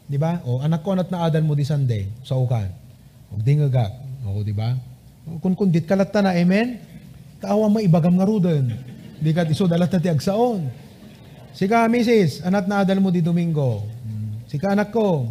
Di 0.06 0.16
ba? 0.16 0.38
O 0.46 0.62
anak 0.62 0.86
ko 0.86 0.94
anat 0.94 1.10
na 1.10 1.26
adan 1.26 1.42
mo 1.42 1.58
di 1.58 1.66
Sunday 1.66 2.06
sa 2.22 2.38
ukan. 2.38 2.70
Og 3.34 3.42
dingagak. 3.42 3.90
O 4.26 4.42
di 4.46 4.54
ba? 4.54 4.78
Kun 5.42 5.58
kun 5.58 5.70
dit 5.70 5.82
kalat 5.82 6.14
na, 6.22 6.30
amen. 6.38 6.78
Kaawa 7.42 7.66
mo 7.66 7.82
ibagam 7.82 8.14
nga 8.14 8.26
ruden. 8.26 8.70
Di 9.18 9.34
ka 9.34 9.42
iso 9.50 9.66
dalat 9.66 9.90
ti 9.90 10.06
agsaon. 10.06 10.70
Sika, 11.56 11.88
misis, 11.90 12.44
anak 12.44 12.68
na 12.70 12.84
adan 12.84 13.02
mo 13.02 13.10
di 13.10 13.24
Domingo. 13.24 13.82
Sika 14.46 14.76
anak 14.76 14.94
ko, 14.94 15.26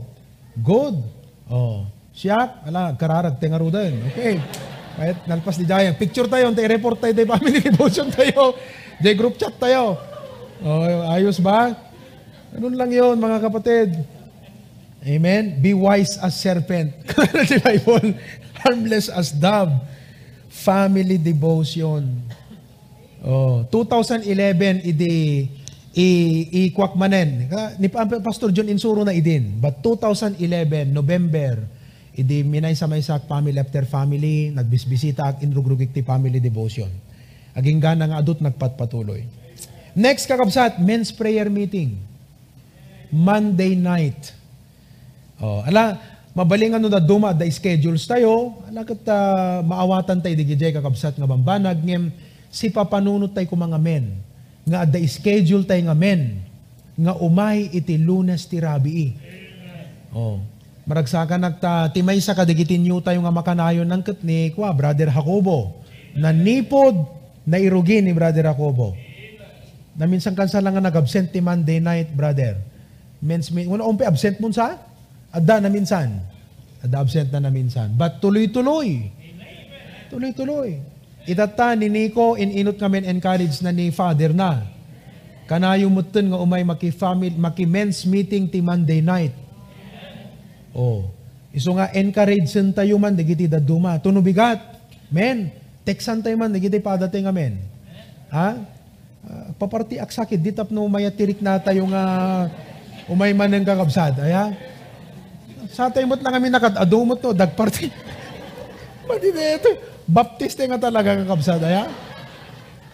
good. 0.60 1.00
Oh, 1.48 1.86
siya, 2.12 2.66
ala, 2.66 2.92
kararag 2.98 3.38
te 3.40 3.46
nga 3.48 3.62
ruden. 3.62 4.10
Okay. 4.12 4.42
Kahit 4.96 5.18
nalpas 5.30 5.60
di 5.60 5.68
Jaya. 5.68 5.94
Picture 5.94 6.28
tayo, 6.28 6.50
tayo 6.56 6.68
report 6.72 6.98
tayo, 7.00 7.14
tayo 7.14 7.28
family 7.30 7.60
devotion 7.68 8.08
tayo. 8.12 8.58
Tayo 9.00 9.16
group 9.16 9.36
chat 9.38 9.54
tayo. 9.56 10.00
Oh, 10.64 10.84
ayos 11.12 11.38
ba? 11.44 11.76
Ganun 12.56 12.76
lang 12.80 12.92
yon 12.92 13.20
mga 13.20 13.38
kapatid. 13.44 14.15
Amen? 15.06 15.62
Be 15.62 15.78
wise 15.78 16.18
as 16.18 16.34
serpent. 16.34 16.90
the 17.50 17.62
Bible, 17.62 18.18
harmless 18.66 19.06
as 19.08 19.30
dove. 19.30 19.70
Family 20.50 21.22
devotion. 21.22 22.26
Oh, 23.22 23.66
2011 23.70 24.82
idi 24.82 25.46
ikwak 26.52 26.98
manen. 26.98 27.46
Ni 27.78 27.88
Pastor 28.22 28.50
John 28.50 28.66
Insuro 28.66 29.06
na 29.06 29.14
idin. 29.14 29.62
But 29.62 29.86
2011 29.86 30.90
November 30.90 31.62
idi 32.16 32.42
minay 32.42 32.74
sa 32.74 32.88
may 32.88 33.04
sak 33.04 33.28
family 33.28 33.60
after 33.60 33.84
family 33.86 34.50
nagbisbisita 34.50 35.36
at 35.36 35.38
inrugrugik 35.44 35.92
ti 35.94 36.02
family 36.02 36.42
devotion. 36.42 36.90
Aging 37.54 37.80
gana 37.80 38.10
nga 38.10 38.20
adut 38.24 38.42
nagpatpatuloy. 38.42 39.22
Next 39.96 40.28
kakabsat, 40.28 40.84
men's 40.84 41.14
prayer 41.14 41.48
meeting. 41.48 41.96
Monday 43.14 43.80
night. 43.80 44.36
Oh, 45.40 45.60
ala, 45.68 46.00
mabalingan 46.32 46.80
no 46.80 46.88
da 46.88 47.04
duma 47.04 47.36
da 47.36 47.44
schedules 47.52 48.08
tayo, 48.08 48.60
ala 48.72 48.88
kat 48.88 49.04
uh, 49.08 49.60
maawatan 49.68 50.24
tayo 50.24 50.36
digijay 50.36 50.72
kakabsat 50.72 51.20
nga 51.20 51.28
bambanag 51.28 51.80
ngem 51.84 52.12
si 52.48 52.72
papanunot 52.72 53.36
tayo 53.36 53.48
ko 53.52 53.60
mga 53.60 53.80
men 53.80 54.16
nga 54.64 54.88
da 54.88 55.00
schedule 55.04 55.68
tayo 55.68 55.92
nga 55.92 55.98
men 55.98 56.40
nga 56.96 57.14
umay 57.20 57.68
iti 57.76 58.00
lunes 58.00 58.48
ti 58.48 58.64
rabii. 58.64 59.12
Oh. 60.16 60.40
Maragsakan 60.88 61.44
nagta 61.44 61.92
timay 61.92 62.22
sa 62.24 62.38
kadigitin 62.38 62.80
nyo 62.80 63.04
tayo 63.04 63.20
nga 63.20 63.34
makanayon 63.34 63.90
ng 63.90 64.04
kat 64.06 64.24
ni 64.24 64.56
kwa, 64.56 64.72
Brother 64.72 65.12
Jacobo. 65.12 65.84
Na 66.16 66.32
nipod 66.32 66.96
na 67.44 67.60
irugin 67.60 68.08
ni 68.08 68.16
Brother 68.16 68.48
Jacobo. 68.48 68.96
Na 70.00 70.08
minsan 70.08 70.32
kansa 70.32 70.64
lang 70.64 70.80
nga 70.80 70.88
nag-absent 70.88 71.36
ti 71.36 71.44
Monday 71.44 71.84
night, 71.84 72.16
brother. 72.16 72.56
Men's 73.20 73.52
meeting. 73.52 73.76
Una 73.76 73.84
umpi 73.84 74.08
absent 74.08 74.40
mo 74.40 74.48
sa? 74.56 74.80
Ada 75.36 75.60
na 75.60 75.68
minsan. 75.68 76.24
Ada 76.80 77.04
absent 77.04 77.28
na 77.36 77.44
na 77.44 77.52
minsan. 77.52 77.92
But 77.92 78.24
tuloy-tuloy. 78.24 79.12
Tuloy-tuloy. 80.08 80.80
Itata 81.28 81.76
ni 81.76 81.92
Nico, 81.92 82.40
inunot 82.40 82.80
kami 82.80 83.04
encourage 83.04 83.60
na 83.60 83.76
ni 83.76 83.92
Father 83.92 84.32
na. 84.32 84.64
Kanayo 85.46 85.92
mutun 85.92 86.32
nga 86.32 86.40
umay 86.40 86.64
maki 86.66 86.90
family 86.90 87.34
maki 87.36 87.66
men's 87.68 88.08
meeting 88.08 88.48
ti 88.48 88.64
Monday 88.64 89.02
night. 89.04 89.34
Oh. 90.72 91.10
Iso 91.56 91.74
nga 91.76 91.92
encourage 91.94 92.52
tayo 92.74 92.96
man 92.96 93.18
digiti 93.18 93.50
daduma. 93.50 93.98
Tunubigat. 94.00 94.62
Men, 95.12 95.54
teksan 95.86 96.22
tayo 96.22 96.38
man 96.40 96.54
digiti 96.54 96.80
padate 96.80 97.20
nga 97.20 97.34
men. 97.34 97.62
Ha? 98.34 98.50
Uh, 99.26 99.46
paparti 99.58 99.98
aksakit 99.98 100.38
ditap 100.38 100.70
no 100.70 100.86
mayatirik 100.86 101.42
na 101.42 101.58
tayo 101.58 101.90
nga 101.90 102.04
umay 103.10 103.34
man 103.34 103.50
ng 103.50 103.66
kakabsad. 103.66 104.18
Aya? 104.22 104.54
Sa 105.76 105.92
tayo 105.92 106.08
mo't 106.08 106.24
lang 106.24 106.40
kami 106.40 106.48
nakadumot 106.48 107.20
to, 107.20 107.36
dagparti. 107.36 107.92
Madi 109.04 109.30
na 109.36 109.60
ito. 109.60 109.76
Baptiste 110.08 110.64
nga 110.64 110.80
talaga 110.80 111.20
kakabsad. 111.20 111.60
Aya? 111.60 111.92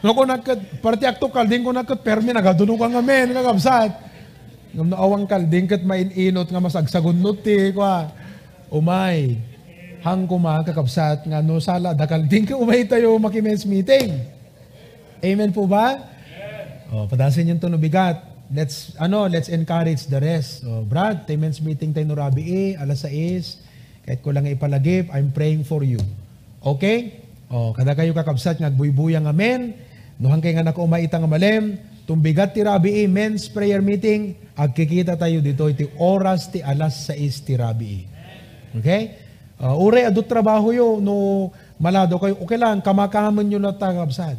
No 0.02 0.18
ko 0.18 0.26
nakad, 0.26 0.58
parti 0.82 1.06
akto 1.06 1.30
kalding 1.30 1.62
ko 1.62 1.70
nakad, 1.70 2.02
permi 2.02 2.34
nagaduno 2.34 2.74
ka 2.74 2.90
nga 2.90 3.06
men, 3.06 3.38
kakabsad. 3.38 3.94
Ngam 4.74 4.88
na 4.90 4.98
awang 4.98 5.30
kalding 5.30 5.70
kat 5.70 5.86
maininot 5.86 6.50
nga 6.50 6.58
masagsagun 6.58 7.22
nuti, 7.22 7.70
kwa. 7.70 8.10
Umay. 8.74 9.38
Hang 10.02 10.26
kuma 10.26 10.66
kakabsat 10.66 11.30
nga 11.30 11.46
no 11.46 11.62
sala 11.62 11.94
dakal 11.94 12.26
din 12.26 12.50
ka 12.50 12.58
umay 12.58 12.90
tayo 12.90 13.14
makimens 13.22 13.62
meeting. 13.70 14.18
Amen 15.22 15.54
po 15.54 15.70
ba? 15.70 16.02
Oh, 16.90 17.06
padasin 17.06 17.54
yung 17.54 17.62
tuno 17.62 17.78
bigat. 17.78 18.31
Let's 18.52 18.92
ano, 19.00 19.32
let's 19.32 19.48
encourage 19.48 20.12
the 20.12 20.20
rest. 20.20 20.68
Oh, 20.68 20.84
Brad, 20.84 21.24
tayo 21.24 21.40
men's 21.40 21.64
meeting 21.64 21.96
tayo 21.96 22.04
no 22.04 22.20
Rabi 22.20 22.44
eh, 22.52 22.70
alas 22.76 23.08
6. 23.08 24.04
Kahit 24.04 24.20
ko 24.20 24.36
lang 24.36 24.44
ipalagip, 24.44 25.08
I'm 25.16 25.32
praying 25.32 25.64
for 25.64 25.88
you. 25.88 26.04
Okay? 26.60 27.24
Oh, 27.48 27.72
kada 27.72 27.96
kayo 27.96 28.12
kakabsat 28.12 28.60
nga 28.60 28.68
buybuyang 28.68 29.24
amen. 29.24 29.72
Nuhang 30.20 30.44
kay 30.44 30.52
nga 30.52 30.68
nako 30.68 30.84
umaita 30.84 31.16
nga 31.16 31.32
malem, 31.32 31.80
tumbigat 32.04 32.52
ti 32.52 32.60
Rabi 32.60 33.04
eh, 33.04 33.08
men's 33.08 33.48
prayer 33.48 33.80
meeting, 33.80 34.36
agkikita 34.60 35.16
tayo 35.16 35.40
dito 35.40 35.72
iti 35.72 35.88
oras 35.96 36.52
ti 36.52 36.60
alas 36.60 37.08
6 37.08 37.48
ti 37.48 37.54
Rabi 37.56 37.88
eh. 37.88 38.04
Okay? 38.84 39.02
Uh, 39.62 39.78
ure 39.78 40.04
adut 40.10 40.26
trabaho 40.26 40.74
yo 40.74 40.98
no 40.98 41.54
malado 41.78 42.18
kayo 42.18 42.34
okay 42.42 42.58
lang 42.58 42.82
kamakaman 42.84 43.48
nyo 43.48 43.60
na 43.64 43.72
tagabsad. 43.72 44.36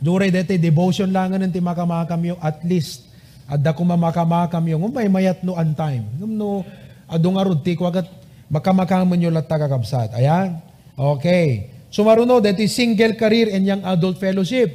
Dure 0.00 0.32
dete 0.32 0.56
devotion 0.56 1.12
lang 1.12 1.36
ng 1.36 1.52
ti 1.52 1.60
makamakam 1.60 2.40
at 2.40 2.64
least 2.64 3.09
adda 3.50 3.74
ko 3.74 3.82
mamakamakam 3.82 4.62
yo 4.70 4.78
may 4.78 5.10
mayat 5.10 5.42
no 5.42 5.58
an 5.58 5.74
time. 5.74 6.06
No 6.22 6.62
adong 7.10 7.34
arud 7.34 7.66
ti 7.66 7.74
kwagat 7.74 8.06
makamakaman 8.46 9.18
nyo 9.18 9.30
na 9.34 9.42
tagabsad. 9.42 10.14
Ayan. 10.14 10.62
Okay. 10.94 11.74
Sumaruno 11.90 12.38
dete 12.38 12.70
single 12.70 13.18
career 13.18 13.50
and 13.50 13.66
young 13.66 13.82
adult 13.82 14.22
fellowship. 14.22 14.70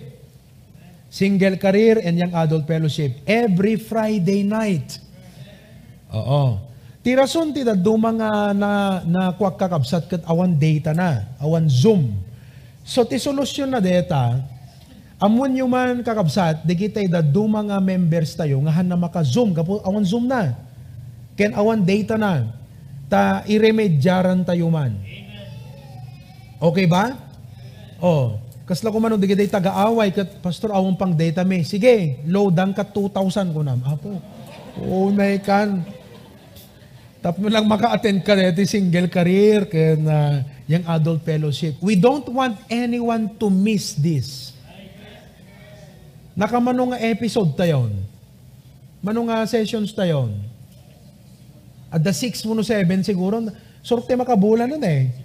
Single 1.07 1.55
career 1.55 2.03
and 2.03 2.19
young 2.19 2.35
adult 2.35 2.67
fellowship 2.67 3.23
every 3.23 3.79
Friday 3.79 4.43
night. 4.43 4.99
Oo. 6.11 6.59
Tirason 7.05 7.53
ti 7.53 7.61
da 7.61 7.77
mga 7.77 8.57
na 8.57 8.99
na 9.05 9.21
kwak 9.37 9.61
kakabsat 9.61 10.09
ket 10.09 10.23
awan 10.25 10.57
data 10.57 10.91
na, 10.91 11.37
awan 11.37 11.69
Zoom. 11.69 12.17
So 12.81 13.05
ti 13.05 13.21
solusyon 13.21 13.69
na 13.71 13.79
data, 13.79 14.41
amon 15.19 15.55
yung 15.55 15.71
man 15.71 16.03
kakabsat, 16.03 16.67
di 16.67 16.75
kita 16.75 16.99
da 17.07 17.23
mga 17.23 17.79
members 17.79 18.35
tayo 18.35 18.59
nga 18.67 18.73
han 18.75 18.87
na 18.87 18.99
maka-Zoom, 18.99 19.55
kapo 19.55 19.79
awan 19.83 20.03
Zoom 20.03 20.27
na. 20.27 20.55
Ken 21.35 21.55
awan 21.55 21.83
data 21.83 22.15
na. 22.15 22.51
Ta 23.07 23.43
iremedyaran 23.47 24.43
tayo 24.43 24.67
man. 24.71 24.95
Okay 26.59 26.87
ba? 26.87 27.15
Oh, 27.99 28.39
kasla 28.65 28.91
ko 28.91 28.97
man 28.97 29.19
di 29.19 29.27
kita 29.27 29.61
taga-away 29.61 30.09
ket 30.15 30.41
pastor 30.41 30.71
awon 30.71 30.97
pang 30.97 31.13
data 31.13 31.43
me. 31.43 31.63
Sige, 31.63 32.23
load 32.25 32.55
ang 32.57 32.71
ka 32.73 32.87
2,000 32.87 33.53
ko 33.55 33.61
nam. 33.61 33.79
Apo. 33.83 34.19
Oh, 34.79 35.11
may 35.11 35.39
kan. 35.39 35.83
Tap 37.23 37.41
mo 37.41 37.49
lang 37.49 37.65
maka-attend 37.65 38.21
ka 38.21 38.37
dito 38.37 38.61
single 38.69 39.09
career 39.09 39.65
kaya 39.65 39.97
na 39.97 40.17
yung 40.69 40.85
adult 40.85 41.25
fellowship. 41.25 41.77
We 41.81 41.97
don't 41.97 42.25
want 42.29 42.57
anyone 42.69 43.37
to 43.37 43.47
miss 43.49 43.97
this. 43.97 44.54
Nakamano 46.35 46.91
nga 46.91 46.99
episode 46.99 47.55
tayon. 47.55 47.95
Mano 48.99 49.23
nga 49.31 49.47
sessions 49.47 49.95
tayon. 49.95 50.35
At 51.87 52.03
the 52.03 52.11
6 52.11 52.43
mo 52.43 52.59
no 52.59 52.61
7 52.61 53.07
siguro, 53.07 53.39
sorte 53.79 54.11
makabulan 54.19 54.67
nun 54.67 54.83
eh. 54.83 55.15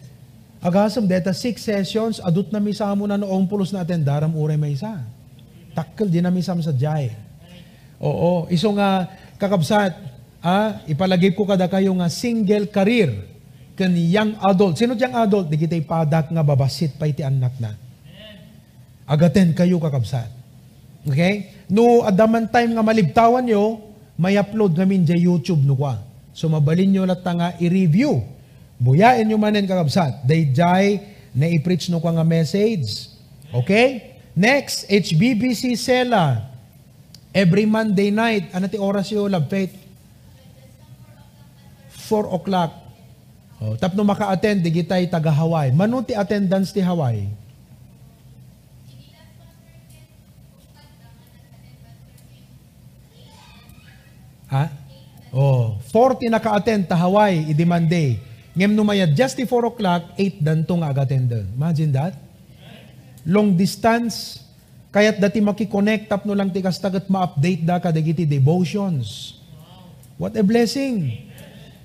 Agasam 0.63 1.11
deta 1.11 1.35
6 1.35 1.59
sessions, 1.59 2.23
adut 2.23 2.55
na 2.55 2.63
misa 2.63 2.87
mo 2.95 3.11
na 3.11 3.19
noong 3.19 3.51
pulos 3.51 3.75
na 3.75 3.83
attend, 3.83 4.07
daram 4.07 4.31
uray 4.39 4.55
may 4.55 4.79
isa. 4.79 5.03
Takkel 5.75 6.07
din 6.07 6.23
na 6.23 6.31
misam 6.31 6.63
sa 6.63 6.71
jay. 6.71 7.11
Oo, 7.99 8.47
iso 8.47 8.71
nga 8.79 9.11
kakabsat, 9.35 9.99
ah, 10.39 10.79
ipalagay 10.87 11.35
ko 11.35 11.43
kada 11.43 11.67
kayo 11.67 11.91
nga 11.99 12.07
single 12.07 12.71
career 12.71 13.11
kan 13.75 13.91
young 13.97 14.37
adult. 14.45 14.77
Sino 14.77 14.93
yang 14.93 15.17
adult? 15.17 15.49
Di 15.49 15.57
kita 15.57 15.73
ipadak 15.73 16.29
nga 16.29 16.45
babasit 16.45 17.01
pa 17.01 17.09
iti 17.09 17.25
anak 17.25 17.57
na. 17.57 17.73
Agaten 19.09 19.57
kayo 19.57 19.81
kakabsat. 19.81 20.40
Okay? 21.07 21.65
No, 21.71 22.05
adaman 22.05 22.51
time 22.51 22.77
nga 22.77 22.85
malibtawan 22.85 23.45
nyo, 23.47 23.81
may 24.21 24.37
upload 24.37 24.77
namin 24.77 25.07
sa 25.09 25.17
YouTube 25.17 25.65
no 25.65 25.79
kwa. 25.79 25.97
So 26.37 26.49
mabalin 26.53 26.93
nyo 26.93 27.09
lat 27.09 27.25
nga 27.25 27.57
i-review. 27.57 28.21
Buyain 28.77 29.25
nyo 29.25 29.41
manen 29.41 29.65
kakabsat. 29.65 30.25
Day 30.29 30.53
jay 30.53 31.01
na 31.33 31.49
i-preach 31.49 31.89
no 31.89 32.01
kwa 32.01 32.21
nga 32.21 32.27
message. 32.27 33.13
Okay? 33.53 34.17
Next, 34.37 34.89
HBBC 34.89 35.75
Sela. 35.75 36.49
Every 37.31 37.63
Monday 37.65 38.11
night, 38.11 38.51
ano 38.51 38.67
ti 38.67 38.75
oras 38.75 39.07
yun, 39.15 39.31
love 39.31 39.47
faith? 39.47 39.75
4 42.11 42.27
o'clock. 42.27 42.75
Oh, 43.63 43.79
tapno 43.79 44.03
maka-attend, 44.03 44.67
di 44.67 44.73
kita'y 44.75 45.07
taga 45.07 45.31
Hawaii. 45.31 45.71
Mano 45.71 46.03
ti 46.03 46.17
attendance 46.17 46.75
ti 46.75 46.83
Hawaii? 46.83 47.40
Ha? 54.51 54.67
Oh, 55.31 55.79
40 55.95 56.27
naka-attend 56.27 56.91
ta 56.91 56.99
Hawaii, 56.99 57.55
idi 57.55 57.63
Monday. 57.63 58.19
Ngem 58.51 58.75
numayad 58.75 59.15
just 59.15 59.39
ti 59.39 59.47
4 59.47 59.71
o'clock, 59.71 60.19
8 60.19 60.43
danto 60.43 60.75
nga 60.75 60.91
aga-attend. 60.91 61.55
Imagine 61.55 61.91
that? 61.95 62.19
Long 63.23 63.55
distance, 63.55 64.43
kaya't 64.91 65.23
dati 65.23 65.39
makikonnect 65.39 66.11
up 66.11 66.27
no 66.27 66.35
lang 66.35 66.51
ti 66.51 66.59
kastagat 66.59 67.07
ma-update 67.07 67.63
da 67.63 67.79
ka 67.79 67.95
dagiti 67.95 68.27
devotions. 68.27 69.39
What 70.19 70.35
a 70.35 70.43
blessing. 70.43 71.31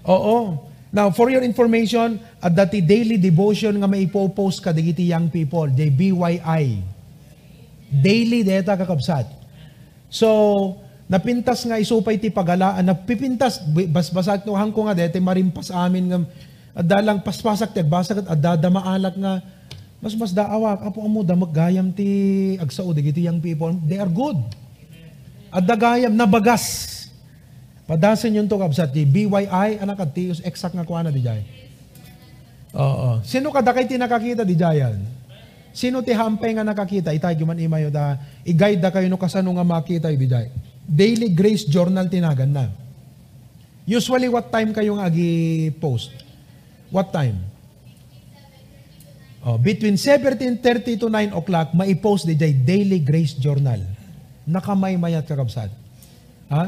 Oo. 0.09 0.65
Now, 0.89 1.13
for 1.13 1.29
your 1.29 1.45
information, 1.45 2.17
at 2.41 2.55
dati 2.55 2.81
daily 2.81 3.21
devotion 3.21 3.77
nga 3.77 3.85
maipopost 3.85 4.57
ka 4.63 4.73
dagiti 4.73 5.05
young 5.13 5.29
people, 5.29 5.69
the 5.69 5.93
BYI. 5.93 6.81
Daily 7.93 8.41
data 8.41 8.73
kakabsat. 8.73 9.29
So, 10.09 10.81
napintas 11.05 11.61
nga 11.61 11.77
isupay 11.77 12.17
ti 12.17 12.33
pagalaan, 12.33 12.81
napipintas, 12.81 13.61
basbasak 13.89 14.43
no 14.45 14.57
hangko 14.57 14.89
nga 14.89 14.97
dete 14.97 15.21
marimpas 15.21 15.69
amin 15.69 16.05
nga 16.09 16.19
adalang 16.75 17.23
paspasak 17.23 17.71
ti 17.71 17.79
agbasak 17.79 18.25
at 18.25 18.27
adadamaalak 18.35 19.15
nga 19.15 19.39
mas 20.03 20.11
mas 20.19 20.35
daawak 20.35 20.83
apo 20.83 20.99
amo 20.99 21.23
da 21.23 21.39
maggayam 21.39 21.87
ti 21.95 22.59
agsao 22.59 22.91
digiti 22.91 23.23
young 23.23 23.39
people 23.39 23.71
they 23.87 23.95
are 23.95 24.11
good 24.11 24.35
at 25.55 25.63
dagayam 25.63 26.11
nabagas 26.11 26.91
padasen 27.87 28.35
yun 28.35 28.45
to 28.45 28.59
kabsat 28.59 28.91
ti 28.91 29.07
BYI 29.07 29.79
anak 29.79 30.03
at 30.03 30.11
ti 30.11 30.35
exact 30.43 30.75
nga 30.75 30.83
kuana 30.83 31.15
di 31.15 31.23
jay 31.23 31.41
Oo. 32.75 33.23
Sino 33.23 33.55
kada 33.55 33.71
kay 33.71 33.87
ti 33.87 33.95
nakakita 33.95 34.43
di 34.43 34.59
jayan? 34.59 34.99
Sino 35.71 36.03
ti 36.03 36.11
hampay 36.11 36.55
nga 36.55 36.67
nakakita? 36.67 37.15
Itay 37.15 37.39
man 37.47 37.55
imayo 37.55 37.87
da 37.87 38.19
i-guide 38.43 38.83
da 38.83 38.91
kayo 38.91 39.07
no 39.07 39.15
kasano 39.15 39.47
nga 39.55 39.63
makita 39.63 40.11
di 40.11 40.27
jay. 40.27 40.51
Daily 40.85 41.33
Grace 41.33 41.65
Journal 41.65 42.05
tinagan 42.07 42.53
na. 42.53 42.65
Usually 43.85 44.29
what 44.29 44.49
time 44.49 44.73
kayo 44.73 44.97
nga 44.97 45.09
agi 45.09 45.69
post? 45.77 46.13
What 46.93 47.13
time? 47.13 47.37
Oh, 49.45 49.61
between 49.61 49.93
17.30 49.93 51.05
to 51.05 51.05
9 51.05 51.37
o'clock, 51.37 51.69
maipost 51.77 52.25
di 52.25 52.33
jay 52.33 52.49
Daily 52.49 52.97
Grace 52.97 53.37
Journal. 53.37 53.77
Nakamay 54.45 54.97
mayat 54.97 55.25
kakabsat. 55.29 55.69
Ha? 56.49 56.63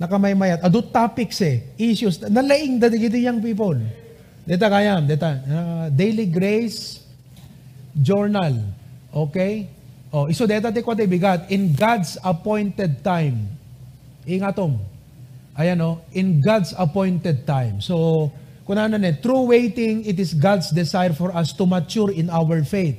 Nakamay 0.00 0.32
mayat. 0.32 0.64
Adut 0.64 0.88
topics 0.88 1.44
eh. 1.44 1.60
Issues. 1.76 2.24
Nalaing 2.24 2.80
da 2.80 2.88
digiti 2.88 3.20
young 3.20 3.40
people. 3.44 3.76
Deta 4.48 4.72
kayam. 4.72 5.04
Deta. 5.04 5.44
Uh, 5.44 5.86
Daily 5.92 6.24
Grace 6.24 7.04
Journal. 7.92 8.64
Okay? 9.12 9.68
Oh, 10.08 10.28
iso 10.28 10.48
deta 10.48 10.72
ti 10.72 10.80
ko 10.80 10.96
bigat. 10.96 11.52
In 11.52 11.76
God's 11.76 12.16
appointed 12.24 13.04
time. 13.04 13.60
Ingatom. 14.26 14.78
Ayan 15.58 15.80
o. 15.84 16.00
In 16.16 16.40
God's 16.40 16.72
appointed 16.78 17.44
time. 17.44 17.80
So, 17.84 18.30
kunana 18.64 18.96
ne, 18.96 19.18
true 19.20 19.52
waiting, 19.52 20.04
it 20.04 20.16
is 20.16 20.32
God's 20.32 20.72
desire 20.72 21.12
for 21.12 21.34
us 21.36 21.52
to 21.52 21.66
mature 21.66 22.10
in 22.10 22.30
our 22.32 22.64
faith. 22.64 22.96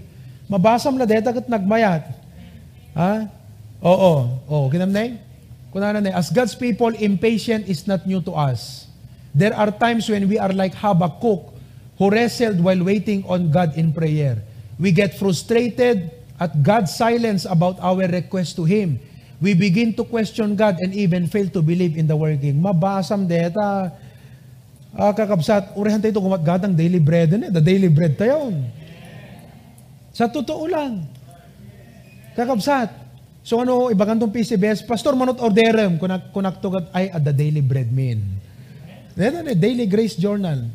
Mabasam 0.52 1.00
na 1.00 1.06
deta 1.10 1.34
kat 1.34 1.50
nagmayat. 1.50 2.14
Ha? 2.94 3.26
Oo. 3.82 4.38
Oo. 4.46 4.70
Kinamnay? 4.70 5.18
Kunana 5.74 5.98
ne, 5.98 6.14
as 6.14 6.30
God's 6.30 6.54
people, 6.54 6.94
impatient 6.94 7.66
is 7.66 7.90
not 7.90 8.06
new 8.06 8.22
to 8.22 8.38
us. 8.38 8.86
There 9.34 9.58
are 9.58 9.74
times 9.74 10.06
when 10.06 10.30
we 10.30 10.38
are 10.38 10.54
like 10.54 10.78
Habakkuk, 10.78 11.50
who 11.98 12.06
wrestled 12.14 12.62
while 12.62 12.78
waiting 12.86 13.26
on 13.26 13.50
God 13.50 13.74
in 13.74 13.90
prayer. 13.90 14.38
We 14.78 14.94
get 14.94 15.18
frustrated 15.18 16.14
at 16.38 16.62
God's 16.62 16.94
silence 16.94 17.50
about 17.50 17.82
our 17.82 18.06
request 18.06 18.56
to 18.62 18.66
Him. 18.66 19.02
We 19.44 19.52
begin 19.52 19.92
to 20.00 20.08
question 20.08 20.56
God 20.56 20.80
and 20.80 20.96
even 20.96 21.28
fail 21.28 21.52
to 21.52 21.60
believe 21.60 22.00
in 22.00 22.08
the 22.08 22.16
working. 22.16 22.64
Mabasam 22.64 23.28
deta, 23.28 23.92
Ah, 24.94 25.10
kakabsat, 25.10 25.74
urihan 25.74 25.98
tayo 25.98 26.14
ito 26.14 26.22
gumatgatang 26.22 26.78
daily 26.78 27.02
bread 27.02 27.34
na, 27.34 27.50
the 27.50 27.58
daily 27.58 27.90
bread 27.90 28.14
tayo. 28.14 28.54
Sa 30.14 30.30
totoo 30.30 30.70
lang. 30.70 31.10
Kakabsat. 32.38 32.94
So 33.42 33.58
ano, 33.58 33.90
ibagan 33.90 34.22
tong 34.22 34.30
PCBS, 34.30 34.86
Pastor, 34.86 35.18
manot 35.18 35.42
orderem, 35.42 35.98
kunak, 35.98 36.30
kunak 36.30 36.62
to 36.62 36.70
ay 36.94 37.10
at 37.10 37.26
the 37.26 37.34
daily 37.34 37.66
bread 37.66 37.90
mean. 37.90 38.22
Then, 39.18 39.42
ano, 39.42 39.58
daily 39.58 39.90
grace 39.90 40.14
journal. 40.14 40.70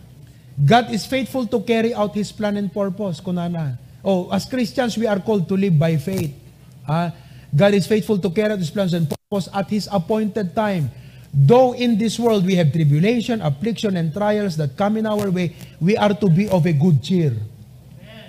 God 0.58 0.90
is 0.90 1.06
faithful 1.06 1.46
to 1.46 1.62
carry 1.62 1.94
out 1.94 2.10
His 2.18 2.34
plan 2.34 2.58
and 2.58 2.66
purpose, 2.74 3.22
kunana. 3.22 3.78
Oh, 4.02 4.26
as 4.34 4.50
Christians, 4.50 4.98
we 4.98 5.06
are 5.06 5.22
called 5.22 5.46
to 5.46 5.54
live 5.54 5.78
by 5.78 5.94
faith. 5.94 6.34
Ah, 6.82 7.14
God 7.54 7.74
is 7.74 7.86
faithful 7.86 8.18
to 8.18 8.30
carry 8.30 8.52
out 8.52 8.58
His 8.58 8.70
plans 8.70 8.92
and 8.94 9.08
purpose 9.08 9.48
at 9.52 9.68
His 9.70 9.88
appointed 9.90 10.54
time. 10.54 10.90
Though 11.32 11.74
in 11.74 11.98
this 11.98 12.18
world 12.18 12.44
we 12.44 12.56
have 12.56 12.72
tribulation, 12.72 13.40
affliction, 13.42 13.96
and 13.96 14.12
trials 14.12 14.56
that 14.56 14.76
come 14.76 14.96
in 14.96 15.06
our 15.06 15.30
way, 15.30 15.54
we 15.80 15.96
are 15.96 16.14
to 16.14 16.28
be 16.28 16.48
of 16.48 16.66
a 16.66 16.72
good 16.72 17.02
cheer. 17.02 17.36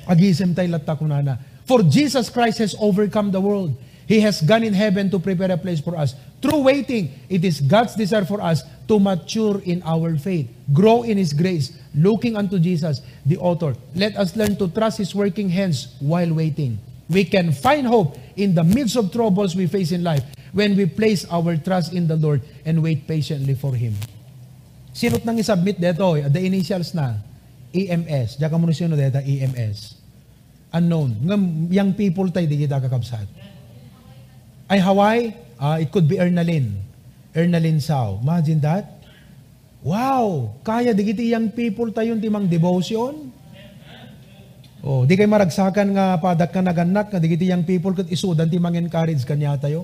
Agisem 0.07 0.53
tayo 0.55 0.79
kunana. 0.97 1.39
For 1.65 1.83
Jesus 1.83 2.29
Christ 2.29 2.57
has 2.59 2.75
overcome 2.79 3.31
the 3.31 3.39
world. 3.39 3.75
He 4.07 4.19
has 4.21 4.41
gone 4.41 4.63
in 4.63 4.73
heaven 4.73 5.11
to 5.11 5.19
prepare 5.19 5.51
a 5.51 5.57
place 5.57 5.79
for 5.79 5.95
us. 5.95 6.15
Through 6.41 6.65
waiting, 6.65 7.13
it 7.29 7.45
is 7.45 7.61
God's 7.61 7.93
desire 7.93 8.25
for 8.25 8.41
us 8.41 8.63
to 8.87 8.99
mature 8.99 9.61
in 9.61 9.83
our 9.85 10.17
faith, 10.17 10.49
grow 10.73 11.03
in 11.03 11.17
His 11.17 11.31
grace, 11.31 11.77
looking 11.93 12.35
unto 12.35 12.57
Jesus, 12.57 13.01
the 13.23 13.37
author. 13.37 13.75
Let 13.93 14.17
us 14.17 14.35
learn 14.35 14.57
to 14.57 14.67
trust 14.67 14.97
His 14.97 15.13
working 15.13 15.49
hands 15.49 15.93
while 15.99 16.33
waiting. 16.33 16.79
We 17.09 17.25
can 17.25 17.49
find 17.51 17.89
hope 17.89 18.21
in 18.37 18.53
the 18.53 18.61
midst 18.63 18.93
of 18.95 19.09
troubles 19.09 19.57
we 19.57 19.65
face 19.65 19.89
in 19.91 20.05
life 20.05 20.21
when 20.53 20.77
we 20.77 20.85
place 20.85 21.25
our 21.25 21.57
trust 21.57 21.93
in 21.93 22.05
the 22.05 22.15
Lord 22.15 22.45
and 22.65 22.85
wait 22.85 23.09
patiently 23.09 23.57
for 23.57 23.73
Him. 23.73 23.97
Sinot 24.93 25.25
nang 25.25 25.41
isubmit 25.41 25.81
dito, 25.81 26.17
eh, 26.17 26.29
the 26.29 26.41
initials 26.41 26.93
na, 26.93 27.17
EMS. 27.73 28.37
Diyan 28.37 28.49
ka 28.49 28.57
muna 28.57 28.73
sino 28.73 28.93
dito, 28.93 29.17
EMS. 29.21 29.97
Unknown. 30.73 31.17
Ngam, 31.25 31.41
young 31.73 31.91
people 31.97 32.29
tayo, 32.29 32.45
di 32.45 32.61
kita 32.61 32.77
kakabsat. 32.77 33.25
Ay, 34.69 34.77
Hawaii, 34.77 35.33
ah, 35.57 35.81
it 35.81 35.89
could 35.89 36.05
be 36.05 36.21
Ernalyn. 36.21 36.77
Ernalyn 37.33 37.81
Sao. 37.81 38.21
Imagine 38.21 38.61
that. 38.61 38.85
Wow! 39.81 40.59
Kaya 40.61 40.93
di 40.93 41.07
kiti 41.07 41.31
young 41.31 41.49
people 41.53 41.89
tayo 41.89 42.13
timang 42.19 42.45
devotion. 42.45 43.33
Oh, 44.79 45.03
di 45.03 45.19
kay 45.19 45.27
maragsakan 45.27 45.91
nga 45.91 46.15
padak 46.23 46.55
ka 46.55 46.63
naganak 46.63 47.11
nga 47.11 47.19
di 47.19 47.27
kiti 47.27 47.51
young 47.51 47.67
people 47.67 47.91
kat 47.91 48.07
isudan 48.07 48.47
timang 48.47 48.79
encourage 48.79 49.27
kanya 49.27 49.59
tayo. 49.59 49.83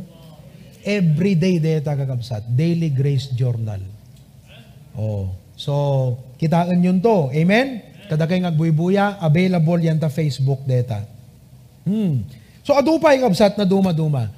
Every 0.87 1.35
day 1.35 1.59
deta 1.59 1.97
kakabsat. 1.99 2.47
Daily 2.47 2.93
Grace 2.95 3.33
Journal. 3.35 3.83
Oh. 4.95 5.35
So, 5.59 5.73
kitaan 6.39 6.79
yun 6.79 7.03
to. 7.03 7.27
Amen? 7.35 7.83
Kada 8.07 8.29
kay 8.29 8.39
ngagbuy-buya, 8.39 9.19
available 9.19 9.81
yan 9.81 9.99
ta 9.99 10.07
Facebook 10.07 10.63
deta. 10.63 11.03
Hmm. 11.83 12.23
So, 12.63 12.77
adupay 12.77 13.19
kabsat 13.19 13.59
na 13.59 13.67
duma-duma. 13.67 14.31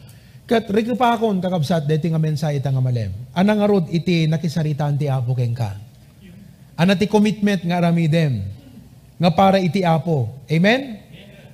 Kat 0.48 0.66
rekipakon 0.72 1.38
kakabsat 1.44 1.86
deti 1.86 2.10
nga 2.10 2.18
mensahe 2.18 2.58
ita 2.58 2.72
nga 2.72 2.82
malem. 2.82 3.12
Anang 3.36 3.62
arod 3.62 3.86
iti 3.92 4.26
nakisaritaan 4.26 4.96
ti 4.98 5.06
apo 5.12 5.36
ken 5.36 5.52
ka. 5.52 5.76
Ana 6.80 6.96
ti 6.96 7.06
commitment 7.06 7.62
nga 7.68 7.84
aramidem 7.84 8.57
nga 9.18 9.30
para 9.34 9.58
iti 9.58 9.82
apo. 9.82 10.30
Amen? 10.50 11.02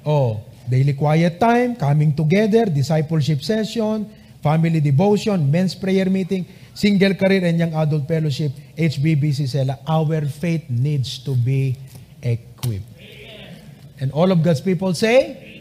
Oh, 0.03 0.43
daily 0.67 0.93
quiet 0.93 1.39
time, 1.39 1.75
coming 1.75 2.11
together, 2.11 2.67
discipleship 2.67 3.39
session, 3.43 4.07
family 4.43 4.83
devotion, 4.83 5.39
men's 5.47 5.75
prayer 5.75 6.11
meeting, 6.11 6.43
single 6.75 7.15
career 7.15 7.43
and 7.47 7.59
young 7.59 7.73
adult 7.73 8.07
fellowship, 8.07 8.51
HBBC 8.75 9.47
Sela. 9.47 9.79
Our 9.87 10.27
faith 10.27 10.67
needs 10.67 11.19
to 11.23 11.35
be 11.35 11.77
equipped. 12.21 12.83
And 13.99 14.11
all 14.11 14.31
of 14.31 14.43
God's 14.43 14.59
people 14.59 14.93
say, 14.93 15.52